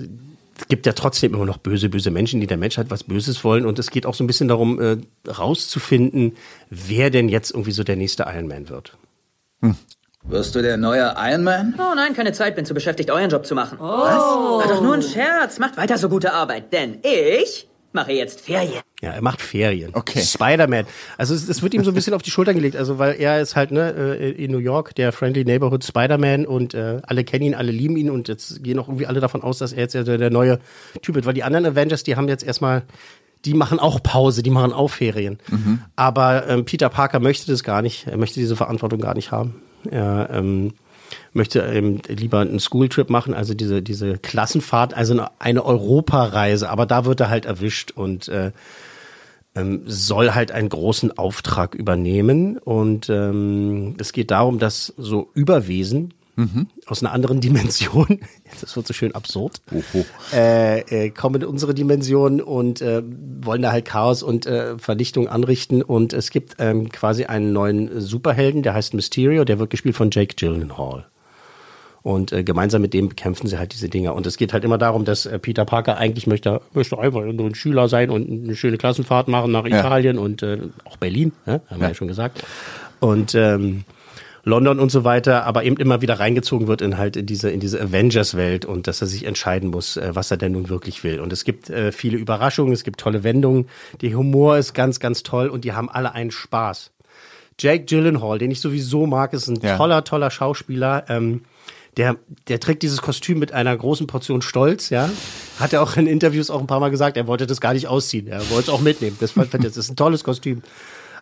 gibt 0.68 0.86
ja 0.86 0.92
trotzdem 0.92 1.34
immer 1.34 1.44
noch 1.44 1.58
böse, 1.58 1.88
böse 1.88 2.10
Menschen, 2.10 2.40
die 2.40 2.46
der 2.46 2.56
Menschheit 2.56 2.90
was 2.90 3.04
Böses 3.04 3.44
wollen. 3.44 3.66
Und 3.66 3.78
es 3.78 3.90
geht 3.90 4.06
auch 4.06 4.14
so 4.14 4.24
ein 4.24 4.26
bisschen 4.26 4.48
darum, 4.48 4.80
äh, 4.80 4.96
rauszufinden, 5.30 6.36
wer 6.70 7.10
denn 7.10 7.28
jetzt 7.28 7.52
irgendwie 7.52 7.72
so 7.72 7.84
der 7.84 7.96
nächste 7.96 8.24
Iron 8.24 8.48
Man 8.48 8.68
wird. 8.68 8.96
Wirst 10.24 10.54
du 10.54 10.62
der 10.62 10.76
neue 10.76 11.14
Iron 11.16 11.44
Man? 11.44 11.74
Oh 11.78 11.94
nein, 11.94 12.14
keine 12.14 12.32
Zeit, 12.32 12.56
bin 12.56 12.64
zu 12.64 12.74
beschäftigt, 12.74 13.10
euren 13.10 13.30
Job 13.30 13.46
zu 13.46 13.54
machen. 13.54 13.78
Was? 13.80 14.20
War 14.20 14.68
doch 14.68 14.82
nur 14.82 14.94
ein 14.94 15.02
Scherz. 15.02 15.58
Macht 15.58 15.76
weiter 15.76 15.96
so 15.96 16.08
gute 16.08 16.32
Arbeit, 16.32 16.72
denn 16.72 16.98
ich 17.02 17.68
mache 17.98 18.12
jetzt 18.12 18.40
Ferien. 18.42 18.82
Ja, 19.00 19.10
er 19.10 19.22
macht 19.22 19.40
Ferien. 19.40 19.90
Okay. 19.92 20.20
Spider-Man. 20.20 20.86
Also 21.16 21.34
es, 21.34 21.48
es 21.48 21.62
wird 21.62 21.74
ihm 21.74 21.82
so 21.82 21.90
ein 21.90 21.94
bisschen 21.94 22.14
auf 22.14 22.22
die 22.22 22.30
Schultern 22.30 22.54
gelegt, 22.54 22.76
also 22.76 22.98
weil 22.98 23.16
er 23.18 23.40
ist 23.40 23.56
halt 23.56 23.72
ne 23.72 23.92
äh, 24.20 24.30
in 24.30 24.52
New 24.52 24.58
York 24.58 24.94
der 24.94 25.12
Friendly 25.12 25.44
Neighborhood 25.44 25.84
Spider-Man 25.84 26.46
und 26.46 26.74
äh, 26.74 27.00
alle 27.02 27.24
kennen 27.24 27.44
ihn, 27.44 27.54
alle 27.54 27.72
lieben 27.72 27.96
ihn 27.96 28.10
und 28.10 28.28
jetzt 28.28 28.62
gehen 28.62 28.78
auch 28.78 28.88
irgendwie 28.88 29.06
alle 29.06 29.20
davon 29.20 29.42
aus, 29.42 29.58
dass 29.58 29.72
er 29.72 29.82
jetzt 29.82 29.94
der, 29.94 30.30
neue 30.30 30.60
Typ 31.02 31.16
wird, 31.16 31.26
weil 31.26 31.34
die 31.34 31.42
anderen 31.42 31.66
Avengers, 31.66 32.04
die 32.04 32.14
haben 32.14 32.28
jetzt 32.28 32.44
erstmal 32.44 32.84
die 33.44 33.54
machen 33.54 33.78
auch 33.78 34.02
Pause, 34.02 34.42
die 34.42 34.50
machen 34.50 34.72
auch 34.72 34.88
Ferien. 34.88 35.38
Aber 35.96 36.48
ähm, 36.48 36.64
Peter 36.64 36.88
Parker 36.88 37.20
möchte 37.20 37.50
das 37.50 37.62
gar 37.62 37.82
nicht, 37.82 38.06
er 38.06 38.16
möchte 38.16 38.40
diese 38.40 38.56
Verantwortung 38.56 39.00
gar 39.00 39.14
nicht 39.14 39.30
haben. 39.30 39.62
Er 39.90 40.28
ähm, 40.32 40.74
möchte 41.32 41.60
ähm, 41.60 42.00
lieber 42.06 42.40
einen 42.40 42.60
Schooltrip 42.60 43.10
machen, 43.10 43.34
also 43.34 43.54
diese, 43.54 43.82
diese 43.82 44.18
Klassenfahrt, 44.18 44.94
also 44.94 45.14
eine, 45.14 45.30
eine 45.40 45.64
Europareise, 45.64 46.70
aber 46.70 46.86
da 46.86 47.04
wird 47.04 47.20
er 47.20 47.30
halt 47.30 47.44
erwischt 47.44 47.92
und 47.92 48.28
äh, 48.28 48.52
ähm, 49.54 49.82
soll 49.86 50.34
halt 50.34 50.52
einen 50.52 50.68
großen 50.68 51.16
Auftrag 51.16 51.74
übernehmen. 51.74 52.58
Und 52.58 53.08
ähm, 53.08 53.96
es 53.98 54.12
geht 54.12 54.30
darum, 54.30 54.58
dass 54.58 54.92
so 54.96 55.30
Überwesen 55.34 56.14
aus 56.86 57.02
einer 57.02 57.12
anderen 57.12 57.40
Dimension, 57.40 58.20
das 58.60 58.76
wird 58.76 58.86
so 58.86 58.94
schön 58.94 59.14
absurd, 59.14 59.60
äh, 60.32 61.06
äh, 61.06 61.10
kommen 61.10 61.42
in 61.42 61.48
unsere 61.48 61.74
Dimension 61.74 62.40
und 62.40 62.80
äh, 62.80 63.02
wollen 63.42 63.62
da 63.62 63.72
halt 63.72 63.84
Chaos 63.86 64.22
und 64.22 64.46
äh, 64.46 64.78
Vernichtung 64.78 65.28
anrichten. 65.28 65.82
Und 65.82 66.12
es 66.12 66.30
gibt 66.30 66.56
ähm, 66.58 66.90
quasi 66.90 67.24
einen 67.24 67.52
neuen 67.52 68.00
Superhelden, 68.00 68.62
der 68.62 68.74
heißt 68.74 68.94
Mysterio, 68.94 69.44
der 69.44 69.58
wird 69.58 69.70
gespielt 69.70 69.96
von 69.96 70.10
Jake 70.12 70.36
Gyllenhaal. 70.36 71.06
Und 72.02 72.32
äh, 72.32 72.44
gemeinsam 72.44 72.80
mit 72.82 72.94
dem 72.94 73.08
bekämpfen 73.08 73.46
sie 73.48 73.58
halt 73.58 73.72
diese 73.72 73.88
Dinger. 73.88 74.14
Und 74.14 74.26
es 74.26 74.36
geht 74.36 74.52
halt 74.52 74.64
immer 74.64 74.78
darum, 74.78 75.04
dass 75.04 75.26
äh, 75.26 75.38
Peter 75.38 75.64
Parker 75.64 75.96
eigentlich 75.98 76.26
möchte, 76.26 76.60
möchte 76.72 76.98
einfach 76.98 77.22
nur 77.24 77.46
ein 77.46 77.54
Schüler 77.54 77.88
sein 77.88 78.08
und 78.10 78.28
eine 78.44 78.56
schöne 78.56 78.78
Klassenfahrt 78.78 79.28
machen 79.28 79.50
nach 79.52 79.64
Italien 79.64 80.18
und 80.18 80.42
äh, 80.42 80.58
auch 80.84 80.96
Berlin, 80.96 81.32
ne? 81.46 81.60
haben 81.68 81.80
wir 81.80 81.88
ja 81.88 81.94
schon 81.94 82.08
gesagt. 82.08 82.44
Und 83.00 83.34
ähm, 83.34 83.84
London 84.44 84.78
und 84.78 84.90
so 84.90 85.04
weiter, 85.04 85.44
aber 85.44 85.64
eben 85.64 85.76
immer 85.76 86.00
wieder 86.00 86.18
reingezogen 86.20 86.68
wird 86.68 86.80
in 86.80 86.96
halt 86.96 87.16
in 87.16 87.26
diese 87.26 87.50
in 87.50 87.60
diese 87.60 87.80
Avengers-Welt 87.82 88.64
und 88.64 88.86
dass 88.86 89.02
er 89.02 89.06
sich 89.06 89.24
entscheiden 89.26 89.68
muss, 89.70 89.96
äh, 89.98 90.10
was 90.14 90.30
er 90.30 90.36
denn 90.38 90.52
nun 90.52 90.68
wirklich 90.70 91.04
will. 91.04 91.20
Und 91.20 91.32
es 91.32 91.44
gibt 91.44 91.68
äh, 91.68 91.92
viele 91.92 92.16
Überraschungen, 92.16 92.72
es 92.72 92.82
gibt 92.84 92.98
tolle 93.00 93.24
Wendungen, 93.24 93.66
der 94.00 94.14
Humor 94.14 94.56
ist 94.56 94.72
ganz 94.72 95.00
ganz 95.00 95.22
toll 95.22 95.48
und 95.48 95.64
die 95.64 95.72
haben 95.74 95.90
alle 95.90 96.12
einen 96.12 96.30
Spaß. 96.30 96.92
Jake 97.60 97.84
Gyllenhaal, 97.84 98.38
den 98.38 98.50
ich 98.52 98.60
sowieso 98.60 99.06
mag, 99.06 99.32
ist 99.34 99.48
ein 99.48 99.58
Ja. 99.60 99.76
toller 99.76 100.04
toller 100.04 100.30
Schauspieler. 100.30 101.04
Ähm, 101.08 101.42
der, 101.98 102.16
der 102.46 102.60
trägt 102.60 102.82
dieses 102.82 103.02
Kostüm 103.02 103.38
mit 103.38 103.52
einer 103.52 103.76
großen 103.76 104.06
Portion 104.06 104.40
Stolz, 104.40 104.88
ja. 104.88 105.10
Hat 105.58 105.72
er 105.72 105.82
auch 105.82 105.96
in 105.96 106.06
Interviews 106.06 106.48
auch 106.48 106.60
ein 106.60 106.66
paar 106.68 106.80
Mal 106.80 106.90
gesagt, 106.90 107.16
er 107.16 107.26
wollte 107.26 107.46
das 107.46 107.60
gar 107.60 107.74
nicht 107.74 107.88
ausziehen. 107.88 108.28
Er 108.28 108.38
wollte 108.50 108.62
es 108.62 108.68
auch 108.70 108.80
mitnehmen. 108.80 109.16
Das, 109.20 109.34
das 109.34 109.76
ist 109.76 109.90
ein 109.90 109.96
tolles 109.96 110.24
Kostüm. 110.24 110.62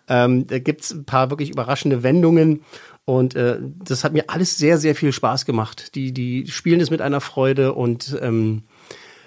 Ähm, 0.09 0.47
da 0.47 0.59
gibt's 0.59 0.93
ein 0.93 1.05
paar 1.05 1.31
wirklich 1.31 1.51
überraschende 1.51 2.03
Wendungen 2.03 2.61
und 3.07 3.35
äh, 3.35 3.59
das 3.85 4.05
hat 4.05 4.13
mir 4.13 4.25
alles 4.29 4.59
sehr, 4.59 4.79
sehr 4.79 4.95
viel 4.95 5.13
Spaß 5.13 5.47
gemacht. 5.47 5.95
Die, 5.95 6.13
die 6.13 6.47
spielen 6.49 6.81
es 6.81 6.91
mit 6.91 7.01
einer 7.01 7.21
Freude 7.21 7.73
und 7.73 8.17
ähm, 8.21 8.63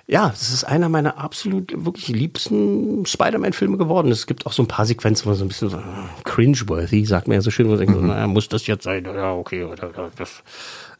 ja, 0.10 0.30
das 0.30 0.52
ist 0.52 0.64
einer 0.64 0.90
meiner 0.90 1.20
absolut 1.20 1.72
wirklich 1.86 2.08
liebsten 2.08 3.06
Spider-Man-Filme 3.06 3.78
geworden. 3.78 4.12
Es 4.12 4.26
gibt 4.26 4.48
auch 4.48 4.54
so 4.54 4.64
ein 4.64 4.68
paar 4.68 4.88
Sequenzen, 4.88 5.30
wo 5.30 5.36
so 5.36 5.46
ein 5.46 5.50
bisschen 5.50 5.70
so 5.70 5.78
äh, 5.78 5.82
cringeworthy, 6.24 7.06
sagt 7.06 7.28
man 7.28 7.36
ja 7.36 7.42
so 7.42 7.52
schön, 7.52 7.68
wo 7.68 7.72
man 7.72 7.80
denkt, 7.80 7.94
so, 7.94 8.02
naja, 8.02 8.26
muss 8.26 8.50
das 8.50 8.66
jetzt 8.66 8.86
sein? 8.86 9.06
Ja, 9.06 9.34
okay. 9.34 9.64
Oder, 9.64 9.90
oder 9.90 10.10
das. 10.18 10.44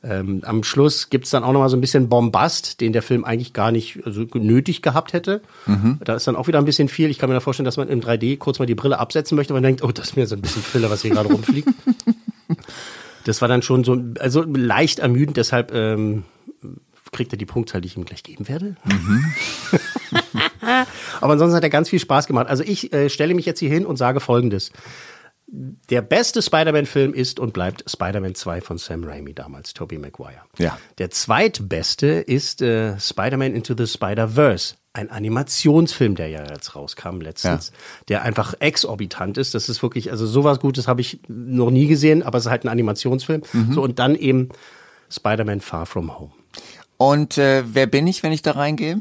Ähm, 0.02 0.42
am 0.46 0.64
Schluss 0.64 1.10
gibt's 1.10 1.30
dann 1.30 1.44
auch 1.44 1.52
noch 1.52 1.60
mal 1.60 1.70
so 1.70 1.76
ein 1.76 1.82
bisschen 1.82 2.08
Bombast, 2.08 2.80
den 2.80 2.94
der 2.94 3.02
Film 3.02 3.26
eigentlich 3.26 3.52
gar 3.52 3.72
nicht 3.72 4.00
also, 4.06 4.26
nötig 4.34 4.82
gehabt 4.82 5.12
hätte. 5.12 5.42
Da 6.04 6.16
ist 6.16 6.26
dann 6.26 6.38
auch 6.38 6.48
wieder 6.48 6.60
ein 6.60 6.66
bisschen 6.66 6.88
viel. 6.88 7.10
Ich 7.10 7.20
kann 7.20 7.30
mir 7.30 7.34
da 7.34 7.42
vorstellen, 7.42 7.66
dass 7.66 7.78
man 7.78 7.90
im 7.90 8.00
3D 8.00 8.38
kurz 8.38 8.60
mal 8.60 8.66
die 8.66 8.76
Brille 8.76 8.98
absetzen 8.98 9.36
möchte, 9.36 9.54
weil 9.54 9.62
man 9.62 9.68
denkt, 9.68 9.84
oh, 9.84 9.92
das 9.92 10.10
ist 10.10 10.16
mir 10.16 10.26
so 10.26 10.36
ein 10.36 10.42
bisschen 10.42 10.62
Filler, 10.62 10.90
was 10.90 11.02
hier 11.02 11.12
gerade 11.12 11.30
rumfliegt. 11.30 11.70
Das 13.26 13.42
war 13.42 13.48
dann 13.48 13.62
schon 13.62 13.84
so, 13.84 14.02
also 14.20 14.42
leicht 14.42 15.00
ermüdend, 15.00 15.38
deshalb 15.38 15.72
ähm, 15.72 16.24
kriegt 17.12 17.34
er 17.34 17.38
die 17.38 17.46
Punktzahl, 17.46 17.82
die 17.82 17.88
ich 17.88 17.98
ihm 17.98 18.06
gleich 18.06 18.24
geben 18.24 18.48
werde. 18.48 18.76
Aber 21.22 21.34
ansonsten 21.34 21.56
hat 21.56 21.64
er 21.64 21.70
ganz 21.70 21.90
viel 21.90 22.00
Spaß 22.00 22.28
gemacht. 22.28 22.48
Also 22.48 22.64
ich 22.64 22.94
äh, 22.94 23.10
stelle 23.10 23.34
mich 23.34 23.46
jetzt 23.46 23.60
hier 23.60 23.70
hin 23.70 23.86
und 23.86 23.98
sage 23.98 24.20
Folgendes. 24.20 24.72
Der 25.52 26.02
beste 26.04 26.42
Spider-Man-Film 26.42 27.14
ist 27.14 27.40
und 27.40 27.54
bleibt 27.54 27.84
Spider-Man 27.90 28.36
2 28.36 28.62
von 28.62 28.78
Sam 28.78 29.04
Raimi 29.04 29.34
damals, 29.34 29.74
Tobey 29.74 29.98
Maguire. 29.98 30.44
Ja. 30.60 30.78
Der 31.00 31.10
zweitbeste 31.10 32.08
ist 32.08 32.62
äh, 32.62 33.00
Spider-Man 33.00 33.56
Into 33.56 33.74
the 33.76 33.88
Spider-Verse. 33.88 34.76
Ein 34.94 35.10
Animationsfilm, 35.10 36.16
der 36.16 36.30
ja 36.30 36.44
jetzt 36.44 36.76
rauskam 36.76 37.22
letztens, 37.22 37.72
der 38.10 38.24
einfach 38.24 38.56
exorbitant 38.60 39.38
ist. 39.38 39.56
Das 39.56 39.70
ist 39.70 39.82
wirklich, 39.82 40.12
also 40.12 40.26
sowas 40.26 40.60
Gutes 40.60 40.88
habe 40.88 41.02
ich 41.02 41.20
noch 41.28 41.72
nie 41.72 41.88
gesehen, 41.88 42.22
aber 42.22 42.38
es 42.38 42.46
ist 42.46 42.52
halt 42.52 42.66
ein 42.66 42.70
Animationsfilm. 42.70 43.44
So, 43.72 43.84
und 43.84 44.00
dann 44.00 44.16
eben 44.16 44.50
Spider-Man 45.10 45.62
Far 45.62 45.86
From 45.86 46.18
Home. 46.20 46.32
Und 46.98 47.38
äh, 47.38 47.64
wer 47.66 47.88
bin 47.88 48.08
ich, 48.08 48.24
wenn 48.24 48.32
ich 48.32 48.42
da 48.42 48.52
reingehe? 48.52 49.00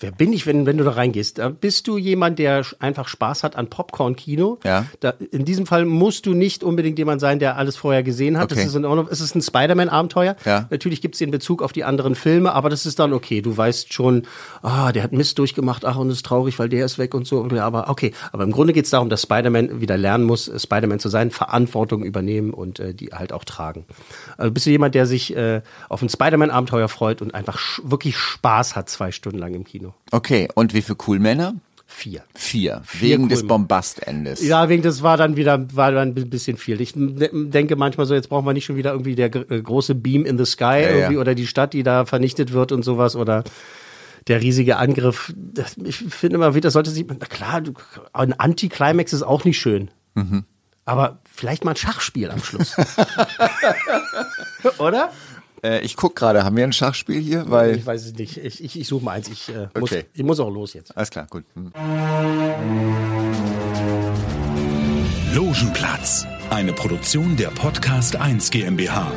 Wer 0.00 0.12
bin 0.12 0.32
ich, 0.32 0.46
wenn, 0.46 0.64
wenn 0.66 0.78
du 0.78 0.84
da 0.84 0.92
reingehst? 0.92 1.38
Da 1.38 1.48
bist 1.48 1.88
du 1.88 1.98
jemand, 1.98 2.38
der 2.38 2.64
einfach 2.78 3.08
Spaß 3.08 3.42
hat 3.42 3.56
an 3.56 3.68
Popcorn-Kino. 3.68 4.58
Ja. 4.64 4.86
Da, 5.00 5.14
in 5.30 5.44
diesem 5.44 5.66
Fall 5.66 5.84
musst 5.84 6.26
du 6.26 6.34
nicht 6.34 6.62
unbedingt 6.62 6.98
jemand 6.98 7.20
sein, 7.20 7.38
der 7.38 7.56
alles 7.56 7.76
vorher 7.76 8.02
gesehen 8.02 8.38
hat. 8.38 8.52
Okay. 8.52 8.62
Das 8.62 8.70
ist 8.70 8.76
in 8.76 8.84
Ordnung. 8.84 9.08
Es 9.10 9.20
ist 9.20 9.34
ein 9.34 9.42
Spider-Man-Abenteuer. 9.42 10.36
Ja. 10.44 10.66
Natürlich 10.70 11.00
gibt 11.00 11.16
es 11.16 11.18
den 11.18 11.30
Bezug 11.30 11.62
auf 11.62 11.72
die 11.72 11.84
anderen 11.84 12.14
Filme, 12.14 12.52
aber 12.52 12.70
das 12.70 12.86
ist 12.86 12.98
dann 12.98 13.12
okay. 13.12 13.42
Du 13.42 13.56
weißt 13.56 13.92
schon, 13.92 14.22
ah, 14.62 14.92
der 14.92 15.02
hat 15.02 15.12
Mist 15.12 15.38
durchgemacht, 15.38 15.84
ach, 15.84 15.96
und 15.96 16.10
ist 16.10 16.24
traurig, 16.24 16.58
weil 16.58 16.68
der 16.68 16.84
ist 16.84 16.98
weg 16.98 17.14
und 17.14 17.26
so. 17.26 17.44
Aber 17.44 17.88
okay. 17.88 18.12
Aber 18.30 18.44
im 18.44 18.52
Grunde 18.52 18.72
geht 18.72 18.84
es 18.84 18.90
darum, 18.90 19.08
dass 19.08 19.22
Spider-Man 19.22 19.80
wieder 19.80 19.96
lernen 19.96 20.24
muss, 20.24 20.48
äh, 20.48 20.58
Spider-Man 20.58 21.00
zu 21.00 21.08
sein, 21.08 21.30
Verantwortung 21.30 22.04
übernehmen 22.04 22.52
und 22.52 22.78
äh, 22.78 22.94
die 22.94 23.08
halt 23.08 23.32
auch 23.32 23.44
tragen. 23.44 23.84
Also 24.36 24.52
bist 24.52 24.66
du 24.66 24.70
jemand, 24.70 24.94
der 24.94 25.06
sich 25.06 25.34
äh, 25.36 25.62
auf 25.88 26.02
ein 26.02 26.08
Spider-Man-Abenteuer 26.08 26.88
freut 26.88 27.20
und 27.20 27.34
einfach 27.34 27.58
wirklich 27.82 28.16
Spaß 28.16 28.76
hat, 28.76 28.88
zwei 28.88 29.10
Stunden 29.10 29.38
lang 29.38 29.54
im 29.54 29.64
Kino? 29.64 29.87
Okay, 30.10 30.48
und 30.54 30.74
wie 30.74 30.82
viele 30.82 30.96
Coolmänner? 30.96 31.54
Vier. 31.86 32.22
Vier. 32.34 32.82
Wegen 32.92 33.28
des 33.28 33.40
Coolmänner. 33.40 33.48
Bombastendes. 33.48 34.46
Ja, 34.46 34.68
wegen 34.68 34.82
das 34.82 35.02
war 35.02 35.16
dann 35.16 35.36
wieder 35.36 35.74
war 35.74 35.90
dann 35.90 36.14
ein 36.16 36.30
bisschen 36.30 36.56
viel. 36.56 36.80
Ich 36.80 36.92
denke 36.94 37.76
manchmal 37.76 38.06
so, 38.06 38.14
jetzt 38.14 38.28
brauchen 38.28 38.44
wir 38.44 38.52
nicht 38.52 38.66
schon 38.66 38.76
wieder 38.76 38.92
irgendwie 38.92 39.14
der 39.14 39.34
äh, 39.34 39.62
große 39.62 39.94
Beam 39.94 40.24
in 40.26 40.36
the 40.38 40.44
Sky 40.44 40.64
ja. 40.64 40.90
irgendwie 40.90 41.16
oder 41.16 41.34
die 41.34 41.46
Stadt, 41.46 41.72
die 41.72 41.82
da 41.82 42.04
vernichtet 42.04 42.52
wird 42.52 42.72
und 42.72 42.84
sowas 42.84 43.16
oder 43.16 43.42
der 44.28 44.42
riesige 44.42 44.76
Angriff. 44.76 45.34
Ich 45.82 45.96
finde 45.96 46.36
immer 46.36 46.54
wieder, 46.54 46.70
sollte 46.70 46.90
sich, 46.90 47.06
na 47.08 47.14
klar, 47.26 47.62
ein 48.12 48.32
Anti-Climax 48.34 49.12
ist 49.12 49.22
auch 49.22 49.44
nicht 49.44 49.58
schön. 49.58 49.90
Mhm. 50.14 50.44
Aber 50.84 51.20
vielleicht 51.30 51.64
mal 51.64 51.72
ein 51.72 51.76
Schachspiel 51.76 52.30
am 52.30 52.42
Schluss. 52.42 52.76
Oder? 54.78 55.10
Äh, 55.62 55.80
ich 55.80 55.96
guck 55.96 56.14
gerade, 56.16 56.44
haben 56.44 56.56
wir 56.56 56.64
ein 56.64 56.72
Schachspiel 56.72 57.20
hier? 57.20 57.50
Weil. 57.50 57.76
Ich 57.76 57.86
weiß 57.86 58.06
es 58.06 58.14
nicht. 58.14 58.36
Ich, 58.36 58.62
ich, 58.62 58.78
ich 58.80 58.86
suche 58.88 59.04
mal 59.04 59.12
eins. 59.12 59.28
Ich, 59.28 59.48
äh, 59.48 59.68
muss, 59.78 59.92
Okay. 59.92 60.04
ich 60.12 60.22
muss 60.22 60.40
auch 60.40 60.50
los 60.50 60.74
jetzt. 60.74 60.96
Alles 60.96 61.10
klar, 61.10 61.26
gut. 61.28 61.44
Hm. 61.54 61.72
Logenplatz, 65.34 66.26
eine 66.50 66.72
Produktion 66.72 67.36
der 67.36 67.48
Podcast 67.48 68.16
1 68.16 68.50
GmbH. 68.50 69.12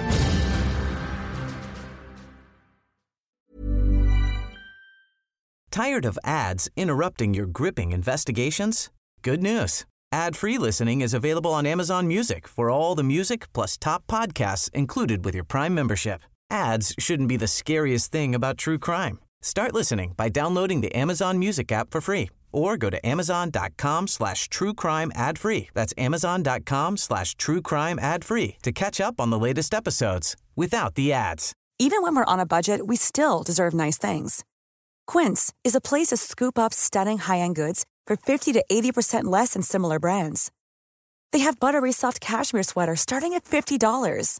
Tired 5.71 6.05
of 6.05 6.19
ads 6.23 6.69
interrupting 6.75 7.33
your 7.33 7.45
gripping 7.47 7.91
investigations? 7.93 8.89
Good 9.21 9.41
news. 9.41 9.85
Ad-free 10.11 10.57
listening 10.57 10.99
is 11.01 11.13
available 11.13 11.53
on 11.53 11.65
Amazon 11.65 12.07
Music 12.07 12.47
for 12.47 12.69
all 12.69 12.95
the 12.95 13.03
music 13.03 13.51
plus 13.53 13.77
top 13.77 14.05
podcasts 14.07 14.69
included 14.73 15.23
with 15.23 15.33
your 15.33 15.45
Prime 15.45 15.73
membership. 15.73 16.21
Ads 16.51 16.93
shouldn't 16.99 17.29
be 17.29 17.37
the 17.37 17.47
scariest 17.47 18.11
thing 18.11 18.35
about 18.35 18.57
true 18.57 18.77
crime. 18.77 19.19
Start 19.41 19.73
listening 19.73 20.13
by 20.17 20.29
downloading 20.29 20.81
the 20.81 20.93
Amazon 20.93 21.39
Music 21.39 21.71
app 21.71 21.89
for 21.89 22.01
free 22.01 22.29
or 22.51 22.77
go 22.77 22.89
to 22.89 23.03
amazon.com 23.07 24.07
slash 24.07 24.49
true 24.49 24.73
crime 24.73 25.11
ad 25.15 25.39
free. 25.39 25.69
That's 25.73 25.93
amazon.com 25.97 26.97
slash 26.97 27.35
true 27.35 27.61
crime 27.61 27.97
ad 27.99 28.23
free 28.23 28.57
to 28.61 28.71
catch 28.71 29.01
up 29.01 29.19
on 29.19 29.29
the 29.29 29.39
latest 29.39 29.73
episodes 29.73 30.35
without 30.55 30.95
the 30.95 31.13
ads. 31.13 31.53
Even 31.79 32.03
when 32.03 32.15
we're 32.15 32.25
on 32.25 32.39
a 32.39 32.45
budget, 32.45 32.85
we 32.85 32.95
still 32.95 33.41
deserve 33.41 33.73
nice 33.73 33.97
things. 33.97 34.43
Quince 35.07 35.51
is 35.63 35.73
a 35.73 35.81
place 35.81 36.09
to 36.09 36.17
scoop 36.17 36.59
up 36.59 36.73
stunning 36.73 37.17
high-end 37.17 37.55
goods 37.55 37.85
for 38.05 38.15
50 38.15 38.53
to 38.53 38.63
80% 38.71 39.23
less 39.23 39.53
than 39.53 39.63
similar 39.63 39.97
brands. 39.97 40.51
They 41.31 41.39
have 41.39 41.59
buttery 41.59 41.91
soft 41.91 42.21
cashmere 42.21 42.63
sweaters 42.63 43.01
starting 43.01 43.33
at 43.33 43.45
$50, 43.45 44.39